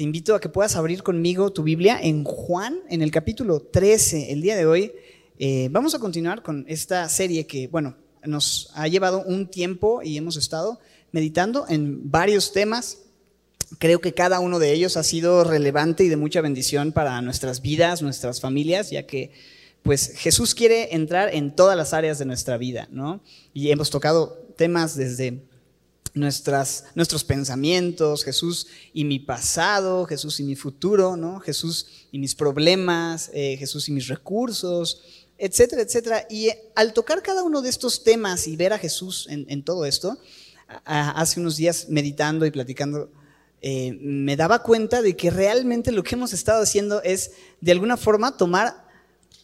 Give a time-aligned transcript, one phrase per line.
[0.00, 4.32] te invito a que puedas abrir conmigo tu Biblia en Juan, en el capítulo 13.
[4.32, 4.92] El día de hoy
[5.38, 10.16] eh, vamos a continuar con esta serie que, bueno, nos ha llevado un tiempo y
[10.16, 10.80] hemos estado
[11.12, 13.02] meditando en varios temas.
[13.78, 17.60] Creo que cada uno de ellos ha sido relevante y de mucha bendición para nuestras
[17.60, 19.32] vidas, nuestras familias, ya que
[19.82, 23.20] pues Jesús quiere entrar en todas las áreas de nuestra vida, ¿no?
[23.52, 25.42] Y hemos tocado temas desde
[26.14, 31.40] nuestras, nuestros pensamientos, Jesús y mi pasado, Jesús y mi futuro, ¿no?
[31.40, 35.02] Jesús y mis problemas, eh, Jesús y mis recursos,
[35.38, 36.26] etcétera, etcétera.
[36.28, 40.18] Y al tocar cada uno de estos temas y ver a Jesús en, todo esto,
[40.84, 43.10] hace unos días meditando y platicando,
[43.62, 47.96] eh, me daba cuenta de que realmente lo que hemos estado haciendo es, de alguna
[47.96, 48.88] forma, tomar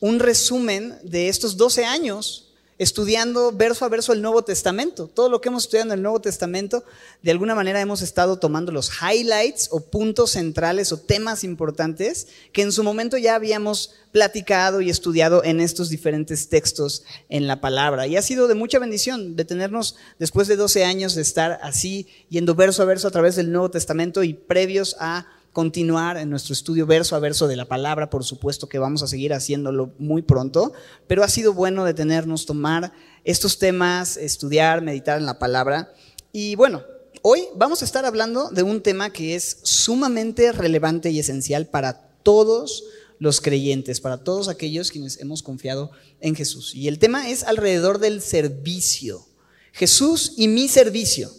[0.01, 2.46] un resumen de estos 12 años
[2.79, 5.09] estudiando verso a verso el Nuevo Testamento.
[5.09, 6.85] Todo lo que hemos estudiado en el Nuevo Testamento,
[7.23, 12.63] de alguna manera hemos estado tomando los highlights o puntos centrales o temas importantes que
[12.63, 18.07] en su momento ya habíamos platicado y estudiado en estos diferentes textos en la palabra.
[18.07, 22.55] Y ha sido de mucha bendición detenernos después de 12 años de estar así, yendo
[22.55, 26.85] verso a verso a través del Nuevo Testamento y previos a continuar en nuestro estudio
[26.85, 30.75] verso a verso de la palabra, por supuesto que vamos a seguir haciéndolo muy pronto,
[31.07, 32.93] pero ha sido bueno detenernos, tomar
[33.25, 35.95] estos temas, estudiar, meditar en la palabra.
[36.31, 36.83] Y bueno,
[37.23, 42.03] hoy vamos a estar hablando de un tema que es sumamente relevante y esencial para
[42.23, 42.85] todos
[43.19, 46.75] los creyentes, para todos aquellos quienes hemos confiado en Jesús.
[46.75, 49.27] Y el tema es alrededor del servicio.
[49.73, 51.31] Jesús y mi servicio.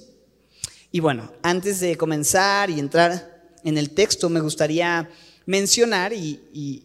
[0.91, 3.36] Y bueno, antes de comenzar y entrar
[3.67, 5.09] en el texto, me gustaría
[5.45, 6.83] mencionar y,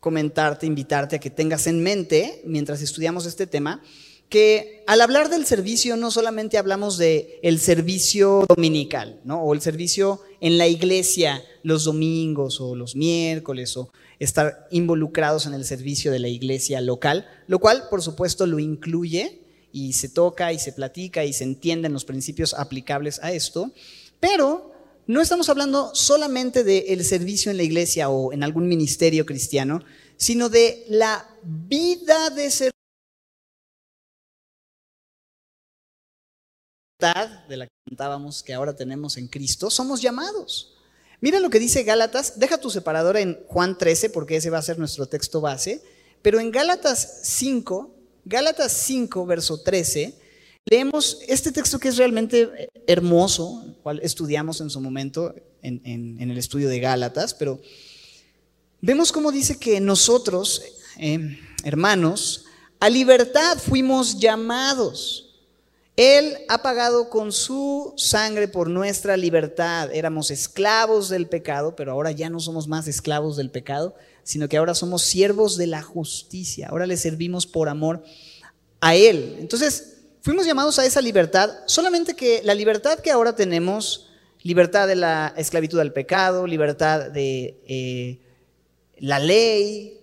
[0.00, 3.82] comentarte, invitarte a que tengas en mente, mientras estudiamos este tema,
[4.28, 9.42] que al hablar del servicio no solamente hablamos de servicio dominical, ¿no?
[9.42, 15.54] O el servicio en la iglesia los domingos o los miércoles o estar involucrados en
[15.54, 19.40] el servicio de la iglesia local, lo cual por supuesto lo incluye
[19.72, 23.72] y se toca y se platica y se entienden los principios aplicables a esto,
[24.20, 24.69] pero
[25.10, 29.82] no estamos hablando solamente del servicio en la iglesia o en algún ministerio cristiano,
[30.16, 32.70] sino de la vida de servicio
[37.48, 40.76] de la que cantábamos que ahora tenemos en Cristo, somos llamados.
[41.20, 44.62] Mira lo que dice Gálatas, deja tu separadora en Juan 13 porque ese va a
[44.62, 45.82] ser nuestro texto base,
[46.22, 47.92] pero en Gálatas 5,
[48.26, 50.19] Gálatas 5, verso 13,
[50.66, 56.38] Leemos este texto que es realmente hermoso, el cual estudiamos en su momento en, el
[56.38, 57.60] estudio de Gálatas, pero
[58.80, 60.62] vemos cómo dice que nosotros,
[60.98, 62.44] eh, hermanos,
[62.78, 65.26] a libertad fuimos llamados.
[65.96, 69.90] Él ha pagado con su sangre por nuestra libertad.
[69.92, 74.56] Éramos esclavos del pecado, pero ahora ya no somos más esclavos del pecado, sino que
[74.56, 76.68] ahora somos siervos de la justicia.
[76.68, 78.02] Ahora le servimos por amor
[78.80, 79.36] a Él.
[79.40, 84.10] Entonces, fuimos llamados a esa libertad, solamente que la libertad que ahora tenemos,
[84.42, 88.20] libertad de la esclavitud al pecado, libertad de eh,
[88.98, 90.00] la ley,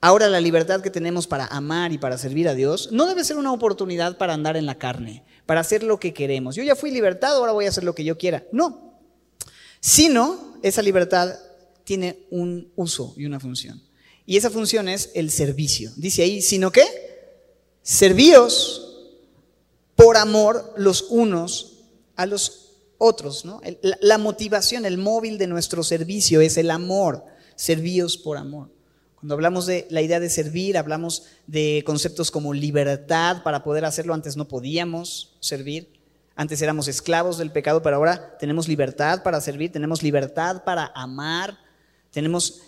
[0.00, 3.36] ahora la libertad que tenemos para amar y para servir a Dios, no debe ser
[3.36, 6.56] una oportunidad para andar en la carne, para hacer lo que queremos.
[6.56, 8.44] Yo ya fui libertado, ahora voy a hacer lo que yo quiera.
[8.52, 8.98] No,
[9.80, 11.34] sino esa libertad
[11.84, 13.82] tiene un uso y una función.
[14.24, 15.90] Y esa función es el servicio.
[15.96, 16.84] Dice ahí, sino que
[17.82, 18.91] servíos
[20.02, 21.78] por amor los unos
[22.16, 23.44] a los otros.
[23.44, 23.60] ¿no?
[24.00, 27.24] La motivación, el móvil de nuestro servicio es el amor,
[27.54, 28.70] servíos por amor.
[29.14, 34.14] Cuando hablamos de la idea de servir, hablamos de conceptos como libertad para poder hacerlo.
[34.14, 35.92] Antes no podíamos servir.
[36.34, 41.58] Antes éramos esclavos del pecado, pero ahora tenemos libertad para servir, tenemos libertad para amar,
[42.10, 42.62] tenemos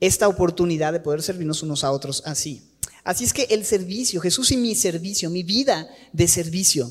[0.00, 2.69] esta oportunidad de poder servirnos unos a otros así.
[3.04, 6.90] Así es que el servicio, Jesús y mi servicio, mi vida de servicio.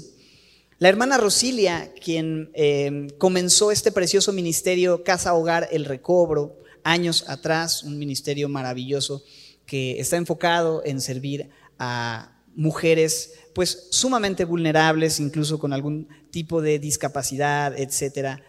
[0.79, 7.83] La hermana Rosilia, quien eh, comenzó este precioso ministerio Casa Hogar El Recobro años atrás,
[7.83, 9.23] un ministerio maravilloso
[9.65, 16.79] que está enfocado en servir a mujeres pues sumamente vulnerables, incluso con algún tipo de
[16.79, 18.41] discapacidad, etcétera.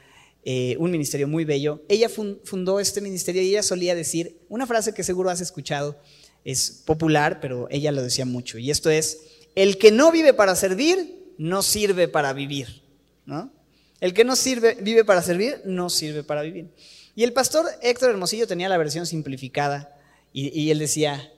[0.44, 1.82] Eh, un ministerio muy bello.
[1.88, 6.00] Ella fundó este ministerio y ella solía decir una frase que seguro has escuchado,
[6.44, 8.58] es popular, pero ella lo decía mucho.
[8.58, 9.18] Y esto es,
[9.54, 12.82] el que no vive para servir, no sirve para vivir.
[13.26, 13.52] ¿no?
[14.00, 16.68] El que no sirve, vive para servir, no sirve para vivir.
[17.14, 19.96] Y el pastor Héctor Hermosillo tenía la versión simplificada
[20.32, 21.32] y, él decía,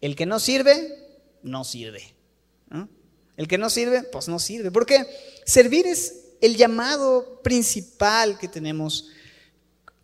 [0.00, 0.94] el que no sirve,
[1.42, 2.14] no sirve.
[3.36, 4.70] El que no sirve, pues no sirve.
[4.70, 5.06] Porque
[5.44, 9.10] servir es el llamado principal que tenemos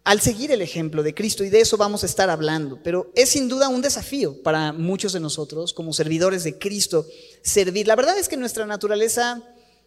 [0.04, 2.80] al seguir el ejemplo de Cristo y de eso vamos a estar hablando.
[2.82, 7.06] Pero es sin duda un desafío para muchos de nosotros como servidores de Cristo
[7.42, 7.86] servir.
[7.86, 9.42] La verdad es que nuestra naturaleza,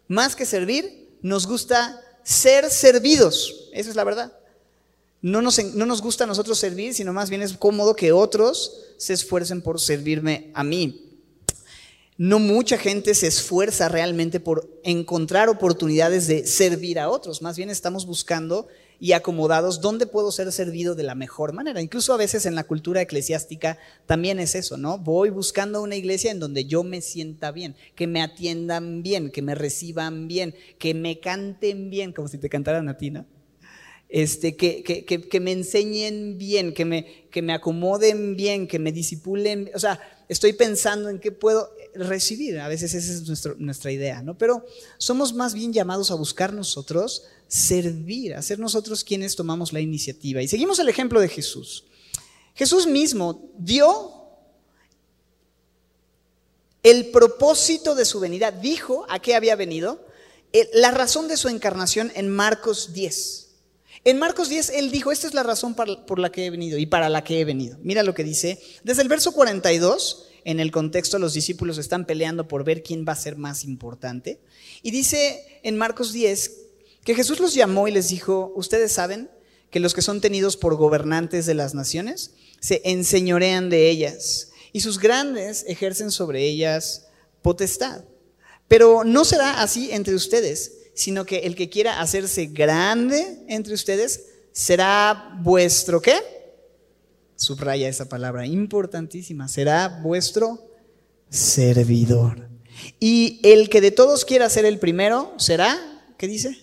[0.08, 3.70] más que servir, nos gusta ser servidos.
[3.74, 4.34] Esa es la verdad.
[5.22, 8.94] No nos, no nos gusta a nosotros servir, sino más bien es cómodo que otros
[8.98, 11.02] se esfuercen por servirme a mí.
[12.18, 17.70] No mucha gente se esfuerza realmente por encontrar oportunidades de servir a otros, más bien
[17.70, 21.82] estamos buscando y acomodados dónde puedo ser servido de la mejor manera.
[21.82, 24.98] Incluso a veces en la cultura eclesiástica también es eso, ¿no?
[24.98, 29.42] Voy buscando una iglesia en donde yo me sienta bien, que me atiendan bien, que
[29.42, 33.14] me reciban bien, que me canten bien, como si te cantaran a ti.
[34.08, 38.92] Este, que, que, que, me enseñen bien, que me, que me acomoden bien, que me
[38.92, 39.72] disipulen.
[39.74, 40.00] O sea,
[40.30, 42.60] estoy pensando en qué puedo recibir.
[42.60, 44.38] A veces esa es nuestra idea, ¿no?
[44.38, 44.66] Pero
[44.98, 50.42] somos más bien llamados a buscar nosotros servir, a ser nosotros quienes tomamos la iniciativa.
[50.42, 51.86] Y seguimos el ejemplo de Jesús.
[52.56, 54.14] Jesús mismo dio
[56.84, 60.06] el propósito de su venida, dijo a qué había venido,
[60.54, 63.48] eh, la razón de su encarnación en Marcos 10.
[64.04, 66.86] En Marcos 10 él dijo, esta es la razón por la que he venido y
[66.86, 67.78] para la que he venido.
[67.82, 72.48] Mira lo que dice, desde el verso 42, en el contexto los discípulos están peleando
[72.48, 74.40] por ver quién va a ser más importante.
[74.84, 76.65] Y dice en Marcos 10
[77.06, 79.32] que Jesús los llamó y les dijo, ustedes saben
[79.72, 84.82] que los que son tenidos por gobernantes de las naciones se enseñorean de ellas y
[84.82, 87.08] sus grandes ejercen sobre ellas
[87.42, 88.04] potestad.
[88.68, 94.28] Pero no será así entre ustedes sino que el que quiera hacerse grande entre ustedes
[94.54, 96.16] será vuestro qué?
[97.36, 100.72] Subraya esa palabra importantísima, será vuestro
[101.30, 102.50] servidor.
[103.00, 105.78] Y el que de todos quiera ser el primero será,
[106.18, 106.58] ¿qué dice?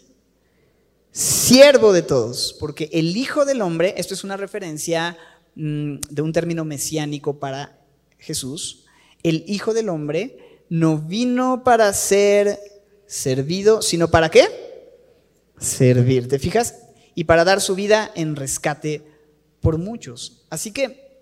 [1.12, 5.18] Siervo de todos, porque el Hijo del Hombre, esto es una referencia
[5.56, 7.78] mm, de un término mesiánico para
[8.18, 8.86] Jesús,
[9.22, 12.58] el Hijo del Hombre no vino para ser
[13.06, 14.48] servido, sino para qué?
[15.58, 16.76] Servir, ¿te fijas?
[17.14, 19.02] Y para dar su vida en rescate
[19.60, 20.46] por muchos.
[20.48, 21.20] Así que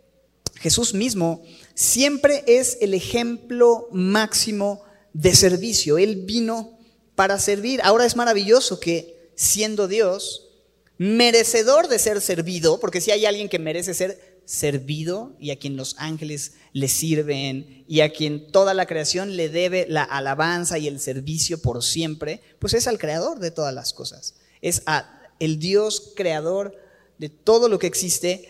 [0.55, 1.43] Jesús mismo
[1.75, 4.85] siempre es el ejemplo máximo
[5.15, 5.99] de servicio.
[5.99, 6.79] Él vino
[7.17, 7.81] para servir.
[7.83, 10.51] Ahora es maravilloso que siendo Dios,
[10.99, 15.79] merecedor de ser servido, porque si hay alguien que merece ser servido y a quien
[15.79, 20.89] los ángeles le sirven y a quien toda la creación le debe la alabanza y
[20.89, 24.35] el servicio por siempre, pues es al creador de todas las cosas.
[24.61, 26.77] Es a el Dios creador
[27.17, 28.47] de todo lo que existe,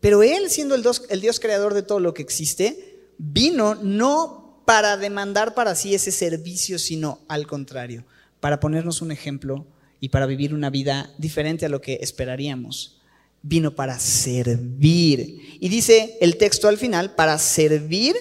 [0.00, 4.62] pero él siendo el Dios, el Dios creador de todo lo que existe, vino no
[4.64, 8.06] para demandar para sí ese servicio, sino al contrario,
[8.40, 9.66] para ponernos un ejemplo
[10.00, 13.00] y para vivir una vida diferente a lo que esperaríamos
[13.42, 15.58] vino para servir.
[15.60, 18.16] Y dice el texto al final, para servir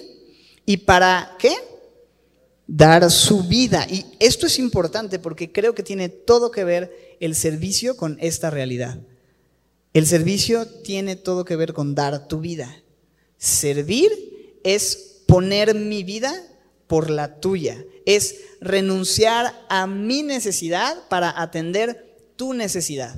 [0.65, 1.53] y para qué?
[2.67, 3.85] Dar su vida.
[3.89, 8.49] Y esto es importante porque creo que tiene todo que ver el servicio con esta
[8.49, 8.99] realidad.
[9.93, 12.83] El servicio tiene todo que ver con dar tu vida.
[13.37, 14.11] Servir
[14.63, 16.33] es poner mi vida
[16.89, 17.85] por la tuya.
[18.07, 23.15] Es renunciar a mi necesidad para atender tu necesidad.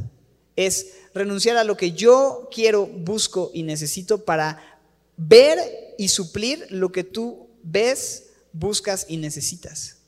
[0.57, 4.81] Es renunciar a lo que yo quiero, busco y necesito para
[5.16, 5.57] ver
[5.97, 9.99] y suplir lo que tú ves, buscas y necesitas.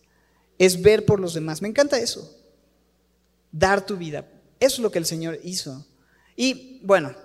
[0.57, 1.61] Es ver por los demás.
[1.61, 2.37] Me encanta eso.
[3.49, 4.27] Dar tu vida.
[4.59, 5.87] Eso es lo que el Señor hizo.
[6.35, 7.15] Y bueno,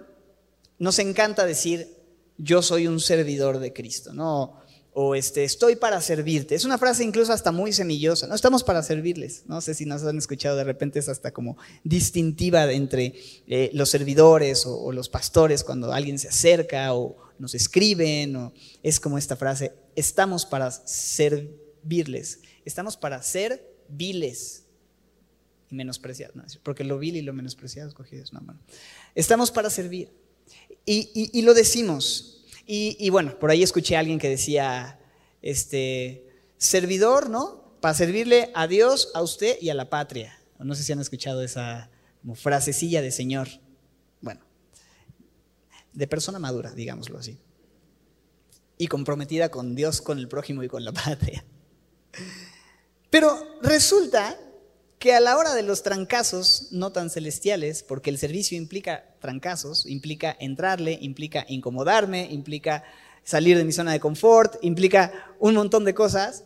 [0.78, 1.97] nos encanta decir,
[2.37, 4.12] yo soy un servidor de Cristo.
[4.12, 4.61] No,
[5.00, 6.57] o este, estoy para servirte.
[6.57, 9.45] Es una frase incluso hasta muy semillosa, no estamos para servirles.
[9.47, 13.14] No sé si nos han escuchado, de repente es hasta como distintiva entre
[13.47, 18.52] eh, los servidores o, los pastores cuando alguien se acerca o nos escriben, o
[18.83, 24.64] es como esta frase, estamos para servirles, estamos para ser viles
[25.71, 28.40] y menospreciados, porque lo vil y lo menospreciado escogidos, no,
[29.14, 30.11] Estamos para servir.
[30.85, 32.38] y lo decimos,
[32.71, 35.01] y, bueno, por ahí escuché a alguien que decía,
[35.41, 36.27] este,
[36.59, 37.79] servidor, ¿no?
[37.81, 40.39] Para servirle a Dios, a usted y a la patria.
[40.59, 41.91] No sé si han escuchado esa
[42.35, 43.49] frasecilla de Señor.
[44.21, 44.43] Bueno,
[45.95, 47.39] de persona madura, digámoslo así.
[48.77, 51.47] Y comprometida con Dios, con el prójimo y con la patria.
[53.09, 54.39] Pero resulta
[54.99, 59.87] que a la hora de los trancazos no tan celestiales, porque el servicio implica trancazos,
[59.87, 62.85] implica entrarle, implica incomodarme, implica
[63.23, 66.45] salir de mi zona de confort, implica un montón de cosas,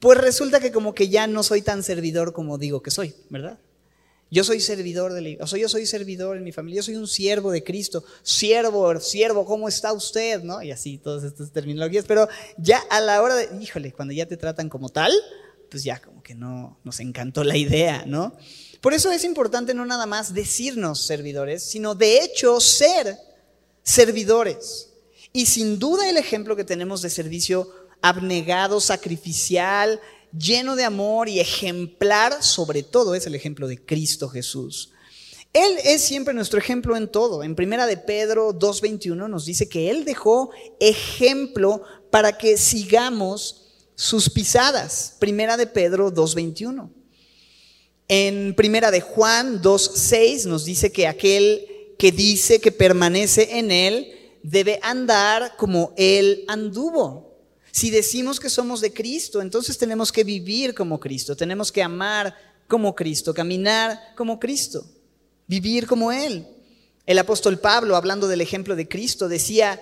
[0.00, 3.58] pues resulta que como que ya no soy tan servidor como digo que soy, ¿verdad?
[4.32, 6.96] Yo soy servidor de la o sea, yo soy servidor en mi familia, yo soy
[6.96, 10.42] un siervo de Cristo, siervo, siervo, ¿cómo está usted?
[10.42, 10.62] ¿No?
[10.62, 14.38] Y así, todas estas terminologías, pero ya a la hora de, híjole, cuando ya te
[14.38, 15.12] tratan como tal,
[15.72, 18.36] pues ya como que no nos encantó la idea, ¿no?
[18.82, 23.16] Por eso es importante no nada más decirnos servidores, sino de hecho ser
[23.82, 24.90] servidores.
[25.32, 27.70] Y sin duda el ejemplo que tenemos de servicio
[28.02, 29.98] abnegado, sacrificial,
[30.36, 34.92] lleno de amor y ejemplar, sobre todo es el ejemplo de Cristo Jesús.
[35.54, 37.42] Él es siempre nuestro ejemplo en todo.
[37.42, 40.50] En Primera de Pedro 2.21 nos dice que Él dejó
[40.80, 43.61] ejemplo para que sigamos
[44.02, 45.14] sus pisadas.
[45.20, 46.90] Primera de Pedro 2.21.
[48.08, 51.64] En Primera de Juan 2.6 nos dice que aquel
[52.00, 57.38] que dice que permanece en Él debe andar como Él anduvo.
[57.70, 62.34] Si decimos que somos de Cristo, entonces tenemos que vivir como Cristo, tenemos que amar
[62.66, 64.84] como Cristo, caminar como Cristo,
[65.46, 66.44] vivir como Él.
[67.06, 69.80] El apóstol Pablo, hablando del ejemplo de Cristo, decía,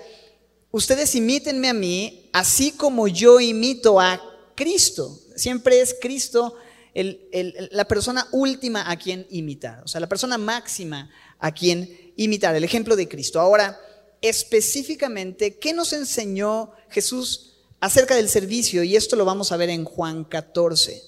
[0.71, 4.21] ustedes imítenme a mí, así como yo imito a
[4.55, 5.19] Cristo.
[5.37, 6.57] Siempre es Cristo
[6.95, 11.09] la persona última a quien imitar, o sea, la persona máxima
[11.39, 13.41] a quien imitar, el ejemplo de Cristo.
[13.41, 13.79] Ahora,
[14.21, 17.51] específicamente, ¿qué nos enseñó Jesús
[17.81, 21.03] acerca del servicio, y esto lo vamos a ver en Juan 14,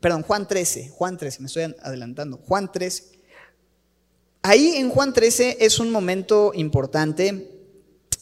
[0.00, 3.18] perdón, Juan 13, Juan 13, me estoy adelantando, Juan 13.
[4.42, 7.59] Ahí en Juan 13 es un momento importante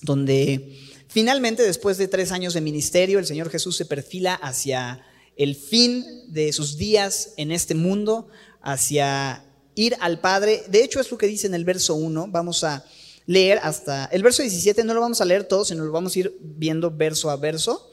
[0.03, 0.77] donde
[1.09, 5.05] finalmente, después de tres años de ministerio, el Señor Jesús se perfila hacia
[5.37, 8.29] el fin de sus días en este mundo,
[8.61, 10.65] hacia ir al Padre.
[10.69, 12.29] De hecho, es lo que dice en el verso 1.
[12.29, 12.85] Vamos a
[13.27, 16.19] leer hasta el verso 17, no lo vamos a leer todo, sino lo vamos a
[16.19, 17.91] ir viendo verso a verso.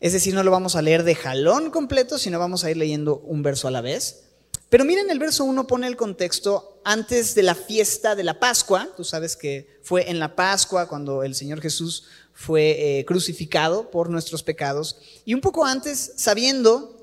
[0.00, 3.18] Es decir, no lo vamos a leer de jalón completo, sino vamos a ir leyendo
[3.18, 4.24] un verso a la vez.
[4.68, 8.88] Pero miren, el verso 1 pone el contexto antes de la fiesta de la Pascua.
[8.96, 14.08] Tú sabes que fue en la Pascua cuando el Señor Jesús fue eh, crucificado por
[14.08, 14.96] nuestros pecados.
[15.26, 16.98] Y un poco antes, sabiendo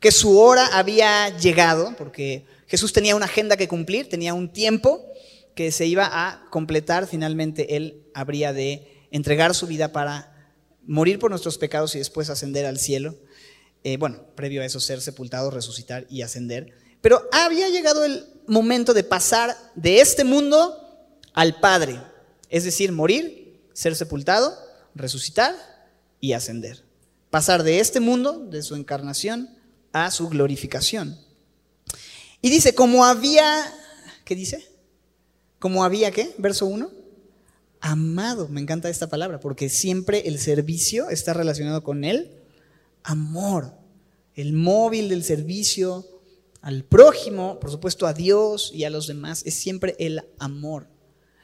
[0.00, 5.02] que su hora había llegado, porque Jesús tenía una agenda que cumplir, tenía un tiempo
[5.54, 11.30] que se iba a completar, finalmente Él habría de entregar su vida para morir por
[11.30, 13.16] nuestros pecados y después ascender al cielo.
[13.82, 16.74] Eh, bueno, previo a eso ser sepultado, resucitar y ascender.
[17.00, 20.78] Pero había llegado el momento de pasar de este mundo
[21.34, 22.00] al Padre,
[22.48, 24.56] es decir, morir, ser sepultado,
[24.94, 25.54] resucitar
[26.20, 26.84] y ascender.
[27.30, 29.48] Pasar de este mundo, de su encarnación,
[29.92, 31.18] a su glorificación.
[32.40, 33.72] Y dice, como había,
[34.24, 34.68] ¿qué dice?
[35.58, 36.34] Como había, ¿qué?
[36.38, 37.02] Verso 1
[37.82, 38.48] amado.
[38.48, 42.30] Me encanta esta palabra porque siempre el servicio está relacionado con el
[43.02, 43.74] amor.
[44.34, 46.06] El móvil del servicio
[46.62, 50.88] al prójimo, por supuesto a Dios y a los demás, es siempre el amor.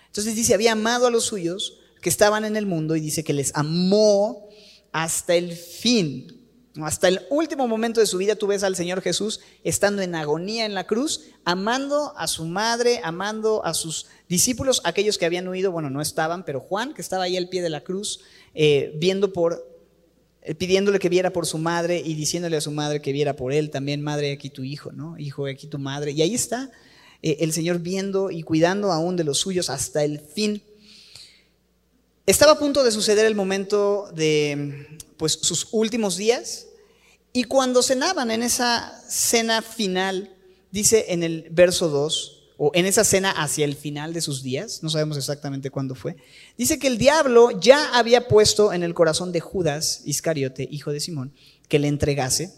[0.06, 3.32] Entonces dice, había amado a los suyos que estaban en el mundo y dice que
[3.32, 4.48] les amó
[4.92, 6.34] hasta el fin.
[6.80, 10.64] Hasta el último momento de su vida tú ves al Señor Jesús estando en agonía
[10.64, 15.72] en la cruz, amando a su madre, amando a sus discípulos, aquellos que habían huido,
[15.72, 18.20] bueno, no estaban, pero Juan, que estaba ahí al pie de la cruz,
[18.54, 19.77] eh, viendo por,
[20.59, 23.71] pidiéndole que viera por su madre y diciéndole a su madre que viera por él
[23.71, 25.18] también, madre, aquí tu hijo, ¿no?
[25.18, 26.12] Hijo, aquí tu madre.
[26.12, 26.71] Y ahí está
[27.23, 30.62] eh, el Señor viendo y cuidando aún de los suyos hasta el fin.
[32.26, 36.66] Estaba a punto de suceder el momento de pues, sus últimos días
[37.33, 40.35] y cuando cenaban en esa cena final,
[40.71, 44.83] dice en el verso 2, o en esa cena hacia el final de sus días,
[44.83, 46.17] no sabemos exactamente cuándo fue,
[46.59, 50.99] dice que el diablo ya había puesto en el corazón de Judas Iscariote, hijo de
[50.99, 51.33] Simón,
[51.69, 52.53] que le entregase,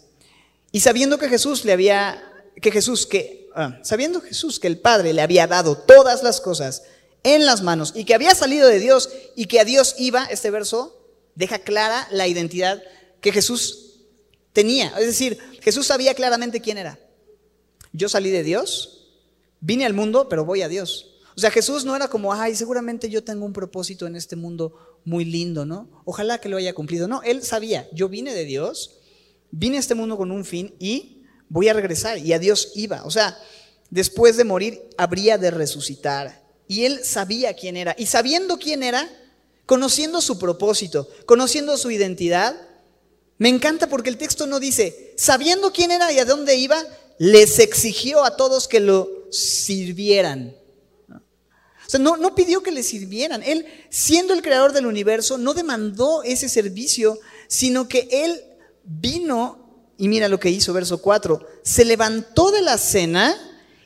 [0.71, 2.23] y sabiendo que Jesús le había,
[2.59, 6.81] que Jesús, que, ah, sabiendo Jesús que el Padre le había dado todas las cosas
[7.23, 10.49] en las manos y que había salido de Dios y que a Dios iba, este
[10.49, 10.97] verso
[11.35, 12.81] deja clara la identidad
[13.19, 13.99] que Jesús
[14.53, 14.93] tenía.
[14.97, 16.99] Es decir, Jesús sabía claramente quién era.
[17.93, 19.00] Yo salí de Dios,
[19.61, 21.11] Vine al mundo, pero voy a Dios.
[21.35, 24.99] O sea, Jesús no era como, ay, seguramente yo tengo un propósito en este mundo
[25.05, 25.87] muy lindo, ¿no?
[26.03, 27.07] Ojalá que lo haya cumplido.
[27.07, 28.99] No, él sabía, yo vine de Dios,
[29.51, 32.17] vine a este mundo con un fin y voy a regresar.
[32.17, 33.03] Y a Dios iba.
[33.05, 33.37] O sea,
[33.89, 36.41] después de morir habría de resucitar.
[36.67, 37.95] Y él sabía quién era.
[37.97, 39.09] Y sabiendo quién era,
[39.65, 42.55] conociendo su propósito, conociendo su identidad,
[43.37, 46.81] me encanta porque el texto no dice, sabiendo quién era y a dónde iba,
[47.17, 50.55] les exigió a todos que lo sirvieran.
[51.09, 53.43] O sea, no, no pidió que le sirvieran.
[53.43, 58.41] Él, siendo el creador del universo, no demandó ese servicio, sino que él
[58.83, 63.35] vino, y mira lo que hizo, verso 4, se levantó de la cena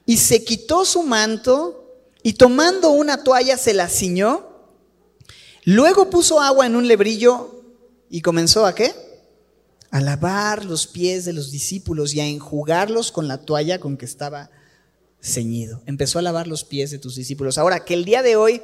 [0.06, 1.86] y se quitó su manto
[2.22, 4.50] y tomando una toalla se la ciñó.
[5.64, 7.64] Luego puso agua en un lebrillo
[8.10, 8.94] y comenzó a qué?
[9.90, 14.06] A lavar los pies de los discípulos y a enjugarlos con la toalla con que
[14.06, 14.52] estaba
[15.26, 15.82] ceñido.
[15.86, 17.58] Empezó a lavar los pies de tus discípulos.
[17.58, 18.62] Ahora, que el día de hoy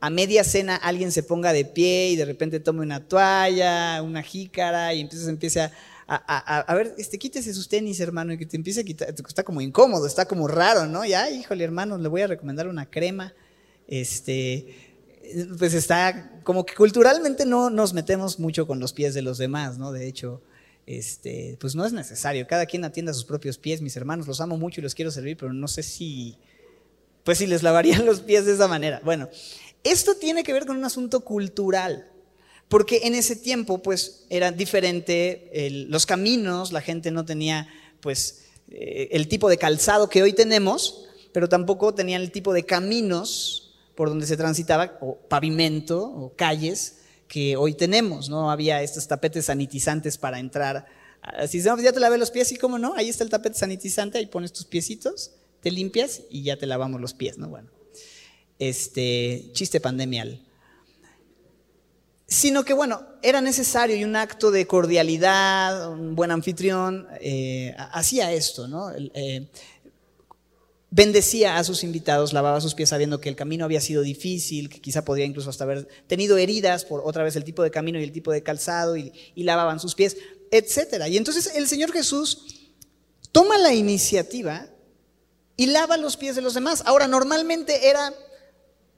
[0.00, 4.22] a media cena alguien se ponga de pie y de repente tome una toalla, una
[4.22, 5.72] jícara y entonces empieza
[6.08, 9.44] a, a, ver, este, quítese sus tenis, hermano, y que te empiece a quitar, está
[9.44, 11.06] como incómodo, está como raro, ¿no?
[11.06, 13.32] Ya, híjole, hermano, le voy a recomendar una crema.
[13.88, 14.92] Este,
[15.58, 19.78] pues está como que culturalmente no nos metemos mucho con los pies de los demás,
[19.78, 19.92] ¿no?
[19.92, 20.42] De hecho,
[20.86, 22.46] este, pues no es necesario.
[22.46, 25.36] Cada quien atienda sus propios pies, mis hermanos, los amo mucho y los quiero servir,
[25.36, 26.36] pero no sé si,
[27.24, 29.00] pues si les lavarían los pies de esa manera.
[29.04, 29.28] Bueno,
[29.84, 32.08] esto tiene que ver con un asunto cultural,
[32.68, 35.50] porque en ese tiempo pues era diferente
[35.88, 37.68] los caminos, la gente no tenía
[38.00, 42.64] pues eh, el tipo de calzado que hoy tenemos, pero tampoco tenían el tipo de
[42.64, 47.01] caminos por donde se transitaba, o pavimento, o calles
[47.32, 50.84] que hoy tenemos, no había estos tapetes sanitizantes para entrar.
[51.48, 53.56] Si no, pues ya te lavé los pies, y cómo no, ahí está el tapete
[53.58, 55.30] sanitizante, ahí pones tus piecitos,
[55.62, 57.48] te limpias y ya te lavamos los pies, ¿no?
[57.48, 57.70] Bueno
[58.68, 60.40] este, chiste pandemial.
[62.26, 68.32] Sino que, bueno, era necesario y un acto de cordialidad, un buen anfitrión, eh, hacía
[68.32, 68.90] esto, ¿no?
[68.92, 69.48] Eh,
[70.92, 74.80] bendecía a sus invitados, lavaba sus pies sabiendo que el camino había sido difícil, que
[74.80, 78.04] quizá podía incluso hasta haber tenido heridas por otra vez el tipo de camino y
[78.04, 80.18] el tipo de calzado y, y lavaban sus pies,
[80.50, 81.06] etc.
[81.08, 82.44] Y entonces el Señor Jesús
[83.32, 84.68] toma la iniciativa
[85.56, 86.82] y lava los pies de los demás.
[86.84, 88.14] Ahora, normalmente era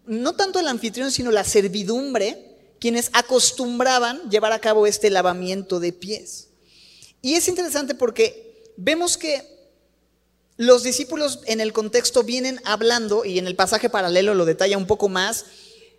[0.04, 5.92] no tanto el anfitrión, sino la servidumbre, quienes acostumbraban llevar a cabo este lavamiento de
[5.92, 6.48] pies.
[7.22, 9.53] Y es interesante porque vemos que
[10.56, 14.86] los discípulos en el contexto vienen hablando, y en el pasaje paralelo lo detalla un
[14.86, 15.46] poco más,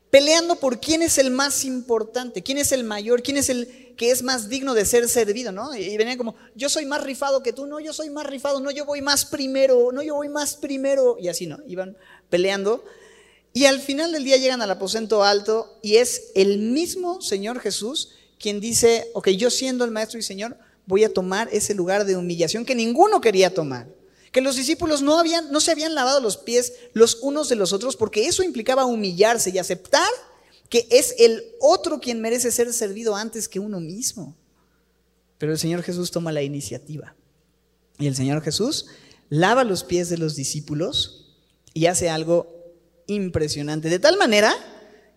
[0.10, 4.12] peleando por quién es el más importante, quién es el mayor, quién es el que
[4.12, 5.74] es más digno de ser servido, ¿no?
[5.76, 8.72] Y venían como, yo soy más rifado que tú, no, yo soy más rifado, no,
[8.72, 11.60] yo voy más primero, no, yo voy más primero, y así, ¿no?
[11.68, 11.98] Iban
[12.30, 12.84] peleando
[13.56, 18.12] y al final del día llegan al aposento alto y es el mismo Señor Jesús
[18.38, 22.18] quien dice, ok, yo siendo el Maestro y Señor, voy a tomar ese lugar de
[22.18, 23.88] humillación que ninguno quería tomar.
[24.36, 27.72] Que los discípulos no, habían, no se habían lavado los pies los unos de los
[27.72, 30.10] otros porque eso implicaba humillarse y aceptar
[30.68, 34.36] que es el otro quien merece ser servido antes que uno mismo.
[35.38, 37.16] Pero el Señor Jesús toma la iniciativa.
[37.98, 38.88] Y el Señor Jesús
[39.30, 41.34] lava los pies de los discípulos
[41.74, 42.76] y hace algo
[43.08, 43.88] impresionante.
[43.88, 44.54] De tal manera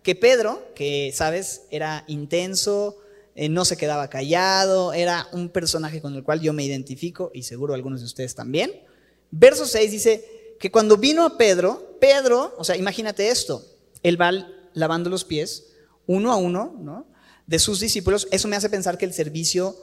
[0.01, 2.95] que Pedro, que sabes, era intenso,
[3.35, 7.43] eh, no se quedaba callado, era un personaje con el cual yo me identifico y
[7.43, 8.87] seguro algunos de ustedes también.
[9.31, 13.63] Verso 6 dice que cuando vino a Pedro, Pedro, o sea, imagínate esto,
[14.03, 14.31] él va
[14.73, 15.65] lavando los pies
[16.07, 17.05] uno a uno, ¿no?
[17.45, 19.75] De sus discípulos, eso me hace pensar que el servicio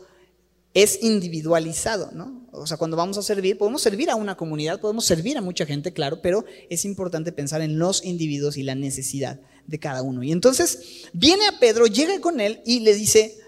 [0.74, 2.48] es individualizado, ¿no?
[2.52, 5.64] O sea, cuando vamos a servir, podemos servir a una comunidad, podemos servir a mucha
[5.66, 10.22] gente, claro, pero es importante pensar en los individuos y la necesidad de cada uno.
[10.22, 13.38] Y entonces viene a Pedro, llega con él y le dice,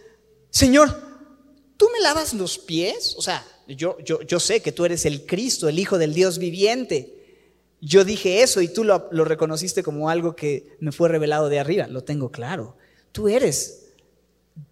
[0.50, 1.02] Señor,
[1.76, 3.14] ¿tú me lavas los pies?
[3.18, 6.38] O sea, yo, yo, yo sé que tú eres el Cristo, el Hijo del Dios
[6.38, 7.14] viviente.
[7.81, 11.61] Yo dije eso y tú lo, lo reconociste como algo que me fue revelado de
[11.61, 12.76] arriba, lo tengo claro.
[13.12, 13.88] Tú eres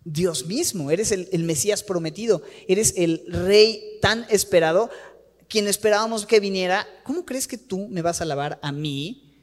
[0.05, 4.91] Dios mismo, eres el, Mesías prometido, eres el rey tan esperado,
[5.49, 6.87] quien esperábamos que viniera.
[7.05, 9.35] ¿Cómo crees que tú me vas a lavar a mí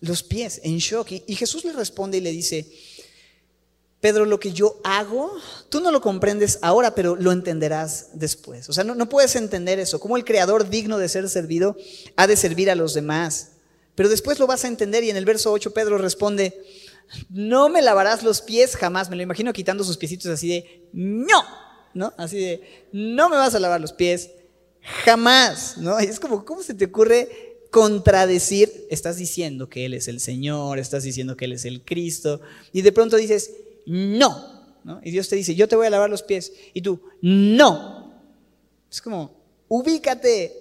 [0.00, 0.60] los pies?
[0.64, 1.12] En shock.
[1.26, 2.66] Y, Jesús le responde y le dice,
[4.00, 5.30] Pedro, lo que yo hago,
[5.68, 8.68] tú no lo comprendes ahora, pero lo entenderás después.
[8.68, 10.00] O sea, no, no puedes entender eso.
[10.00, 11.76] Como el creador digno de ser servido
[12.16, 13.52] ha de servir a los demás.
[13.94, 16.58] Pero después lo vas a entender y en el verso 8 Pedro responde,
[17.28, 19.10] no me lavarás los pies jamás.
[19.10, 21.44] Me lo imagino quitando sus piecitos así de, no,
[21.92, 22.14] ¿no?
[22.16, 24.30] Así de, no me vas a lavar los pies
[25.04, 25.98] jamás, ¿no?
[25.98, 28.86] es como, ¿cómo se te ocurre contradecir?
[28.90, 32.40] Estás diciendo que Él es el Señor, estás diciendo que Él es el Cristo,
[32.72, 33.50] y de pronto dices,
[33.90, 35.00] no, ¿no?
[35.02, 38.14] Y Dios te dice, yo te voy a lavar los pies, y tú, no.
[38.90, 39.36] Es como,
[39.68, 40.60] ubícate,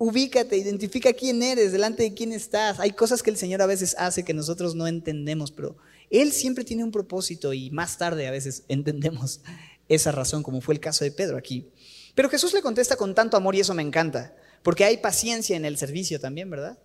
[0.00, 2.78] Ubícate, identifica quién eres, delante de quién estás.
[2.78, 5.76] Hay cosas que el Señor a veces hace que nosotros no entendemos, pero
[6.08, 9.40] Él siempre tiene un propósito y más tarde a veces entendemos
[9.88, 11.68] esa razón, como fue el caso de Pedro aquí.
[12.14, 15.64] Pero Jesús le contesta con tanto amor y eso me encanta, porque hay paciencia en
[15.64, 16.78] el servicio también, ¿verdad?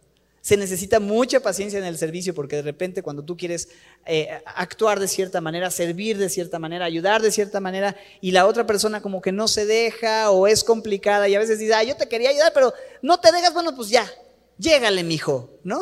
[0.44, 3.70] Se necesita mucha paciencia en el servicio porque de repente cuando tú quieres
[4.06, 4.28] eh,
[4.58, 8.68] actuar de cierta manera, servir de cierta manera, ayudar de cierta manera y la otra
[8.68, 11.96] persona como que no se deja o es complicada y a veces dice, ah, yo
[11.96, 14.06] te quería ayudar, pero no te dejas, bueno, pues ya,
[14.58, 15.82] llégale, mijo, ¿no?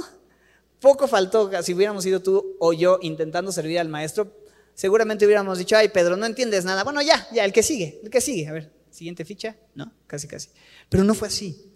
[0.80, 4.32] Poco faltó, si hubiéramos sido tú o yo intentando servir al maestro,
[4.76, 6.84] seguramente hubiéramos dicho, ay, Pedro, no entiendes nada.
[6.84, 8.48] Bueno, ya, ya, el que sigue, el que sigue.
[8.48, 9.92] A ver, siguiente ficha, ¿no?
[10.06, 10.50] Casi, casi.
[10.88, 11.71] Pero no fue así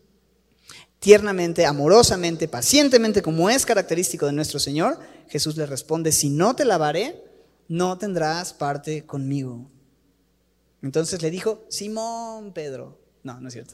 [1.00, 6.66] tiernamente, amorosamente, pacientemente, como es característico de nuestro Señor, Jesús le responde, si no te
[6.66, 7.24] lavaré,
[7.68, 9.68] no tendrás parte conmigo.
[10.82, 13.00] Entonces le dijo, Simón Pedro.
[13.24, 13.74] No, no es cierto.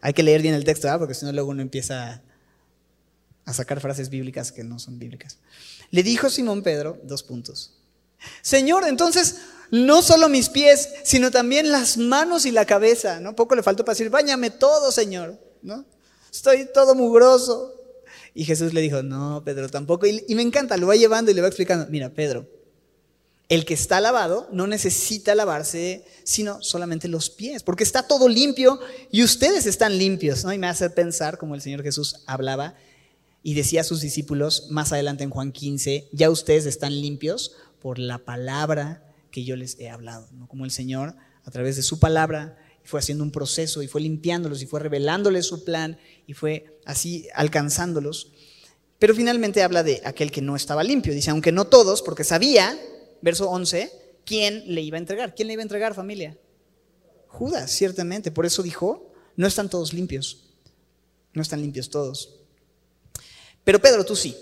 [0.00, 2.22] Hay que leer bien el texto, porque si no luego uno empieza
[3.44, 5.38] a sacar frases bíblicas que no son bíblicas.
[5.90, 7.74] Le dijo Simón Pedro, dos puntos.
[8.42, 9.38] Señor, entonces
[9.72, 13.34] no solo mis pies, sino también las manos y la cabeza, ¿no?
[13.34, 15.84] Poco le faltó para decir, báñame todo, Señor, ¿no?
[16.32, 17.74] Estoy todo mugroso.
[18.34, 20.06] Y Jesús le dijo, no, Pedro, tampoco.
[20.06, 22.48] Y, me encanta, lo va llevando y le va explicando, mira, Pedro,
[23.50, 28.80] el que está lavado no necesita lavarse, sino solamente los pies, porque está todo limpio
[29.10, 30.52] y ustedes están limpios, ¿no?
[30.54, 32.74] Y me hace pensar como el Señor Jesús hablaba
[33.42, 37.98] y decía a sus discípulos más adelante en Juan 15, ya ustedes están limpios por
[37.98, 40.48] la palabra que yo les he hablado, ¿no?
[40.48, 41.14] Como el Señor
[41.44, 45.46] a través de su palabra fue haciendo un proceso y fue limpiándolos y fue revelándoles
[45.46, 48.32] su plan y fue así alcanzándolos.
[48.98, 51.12] Pero finalmente habla de aquel que no estaba limpio.
[51.12, 52.78] Dice, aunque no todos, porque sabía,
[53.20, 53.92] verso 11,
[54.24, 55.34] quién le iba a entregar.
[55.34, 56.38] ¿Quién le iba a entregar, familia?
[57.26, 58.30] Judas, ciertamente.
[58.30, 60.44] Por eso dijo, no están todos limpios.
[61.32, 62.36] No están limpios todos.
[63.64, 64.36] Pero Pedro, tú sí.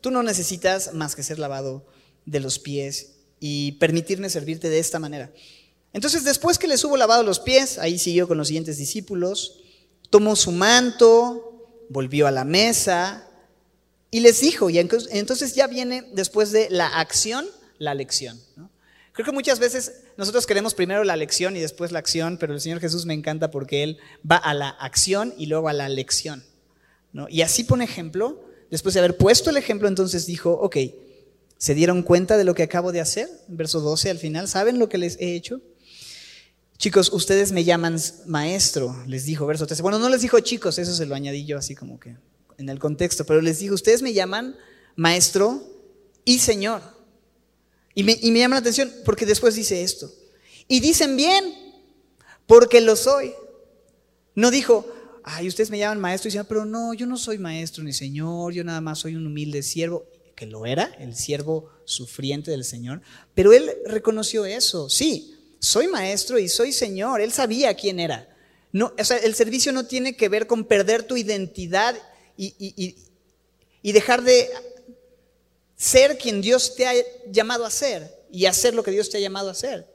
[0.00, 1.86] Tú no necesitas más que ser lavado
[2.24, 5.32] de los pies y permitirme servirte de esta manera.
[5.96, 9.60] Entonces, después que les hubo lavado los pies, ahí siguió con los siguientes discípulos,
[10.10, 13.26] tomó su manto, volvió a la mesa
[14.10, 17.46] y les dijo, y entonces ya viene después de la acción,
[17.78, 18.38] la lección.
[19.12, 22.60] Creo que muchas veces nosotros queremos primero la lección y después la acción, pero el
[22.60, 23.96] Señor Jesús me encanta porque Él
[24.30, 26.44] va a la acción y luego a la lección.
[27.30, 30.76] Y así pone ejemplo, después de haber puesto el ejemplo, entonces dijo, ok,
[31.56, 33.30] ¿se dieron cuenta de lo que acabo de hacer?
[33.48, 35.62] Verso 12 al final, ¿saben lo que les he hecho?
[36.78, 39.82] Chicos, ustedes me llaman maestro, les dijo, verso 13.
[39.82, 42.16] Bueno, no les dijo chicos, eso se lo añadí yo así como que
[42.58, 44.56] en el contexto, pero les dijo, ustedes me llaman
[44.94, 45.62] maestro
[46.24, 46.82] y señor.
[47.94, 50.12] Y me, y me llama la atención porque después dice esto.
[50.68, 51.44] Y dicen bien,
[52.46, 53.32] porque lo soy.
[54.34, 54.86] No dijo,
[55.24, 58.52] ay, ustedes me llaman maestro y señor, pero no, yo no soy maestro ni señor,
[58.52, 63.00] yo nada más soy un humilde siervo, que lo era, el siervo sufriente del Señor.
[63.34, 65.35] Pero él reconoció eso, sí,
[65.66, 67.20] soy maestro y soy señor.
[67.20, 68.28] Él sabía quién era.
[68.70, 71.96] No, el servicio no tiene que ver con perder tu identidad
[72.36, 72.94] y,
[73.82, 74.48] y dejar de
[75.76, 76.92] ser quien Dios te ha
[77.28, 79.92] llamado a ser y hacer lo que Dios te ha llamado a hacer.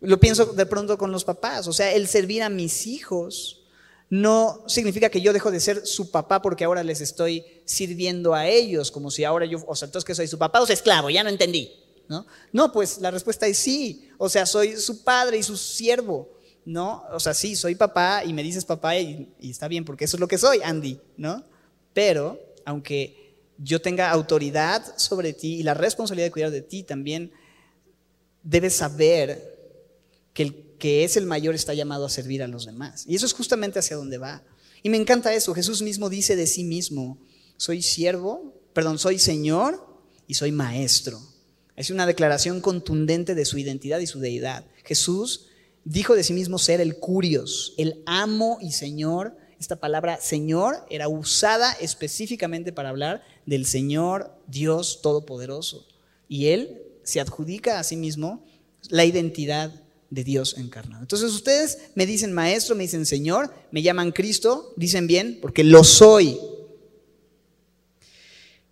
[0.00, 1.68] Lo pienso de pronto con los papás.
[1.68, 3.62] O sea, el servir a mis hijos
[4.10, 8.48] no significa que yo dejo de ser su papá porque ahora les estoy sirviendo a
[8.48, 11.10] ellos, como si ahora yo, o sea, entonces que soy su papá o sea, esclavo,
[11.10, 11.85] ya no entendí.
[12.08, 12.26] ¿No?
[12.52, 14.08] No, pues la respuesta es sí.
[14.18, 16.28] O sea, soy su padre y su siervo,
[16.64, 17.04] ¿no?
[17.12, 20.20] O sea, sí, soy papá y me dices papá y, está bien porque eso es
[20.20, 21.44] lo que soy, Andy, ¿no?
[21.92, 27.32] Pero, aunque yo tenga autoridad sobre ti y la responsabilidad de cuidar de ti, también
[28.42, 29.56] debes saber
[30.32, 33.04] que el que es el mayor está llamado a servir a los demás.
[33.06, 34.42] Y eso es justamente hacia donde va.
[34.82, 35.54] Y me encanta eso.
[35.54, 37.18] Jesús mismo dice de sí mismo,
[37.56, 39.84] soy siervo, perdón, soy Señor
[40.26, 41.20] y soy maestro.
[41.76, 44.64] Es una declaración contundente de su identidad y su deidad.
[44.82, 45.48] Jesús
[45.84, 49.36] dijo de sí mismo ser el curios, el amo y señor.
[49.60, 55.86] Esta palabra señor era usada específicamente para hablar del Señor Dios Todopoderoso.
[56.28, 58.44] Y él se adjudica a sí mismo
[58.88, 61.02] la identidad de Dios encarnado.
[61.02, 65.84] Entonces ustedes me dicen maestro, me dicen Señor, me llaman Cristo, dicen bien, porque lo
[65.84, 66.38] soy.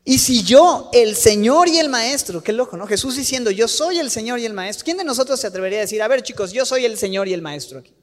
[0.06, 2.86] Y si yo, el Señor y el Maestro, qué loco, ¿no?
[2.86, 4.84] Jesús diciendo, yo soy el Señor y el Maestro.
[4.84, 7.32] ¿Quién de nosotros se atrevería a decir, a ver chicos, yo soy el Señor y
[7.32, 7.94] el Maestro aquí?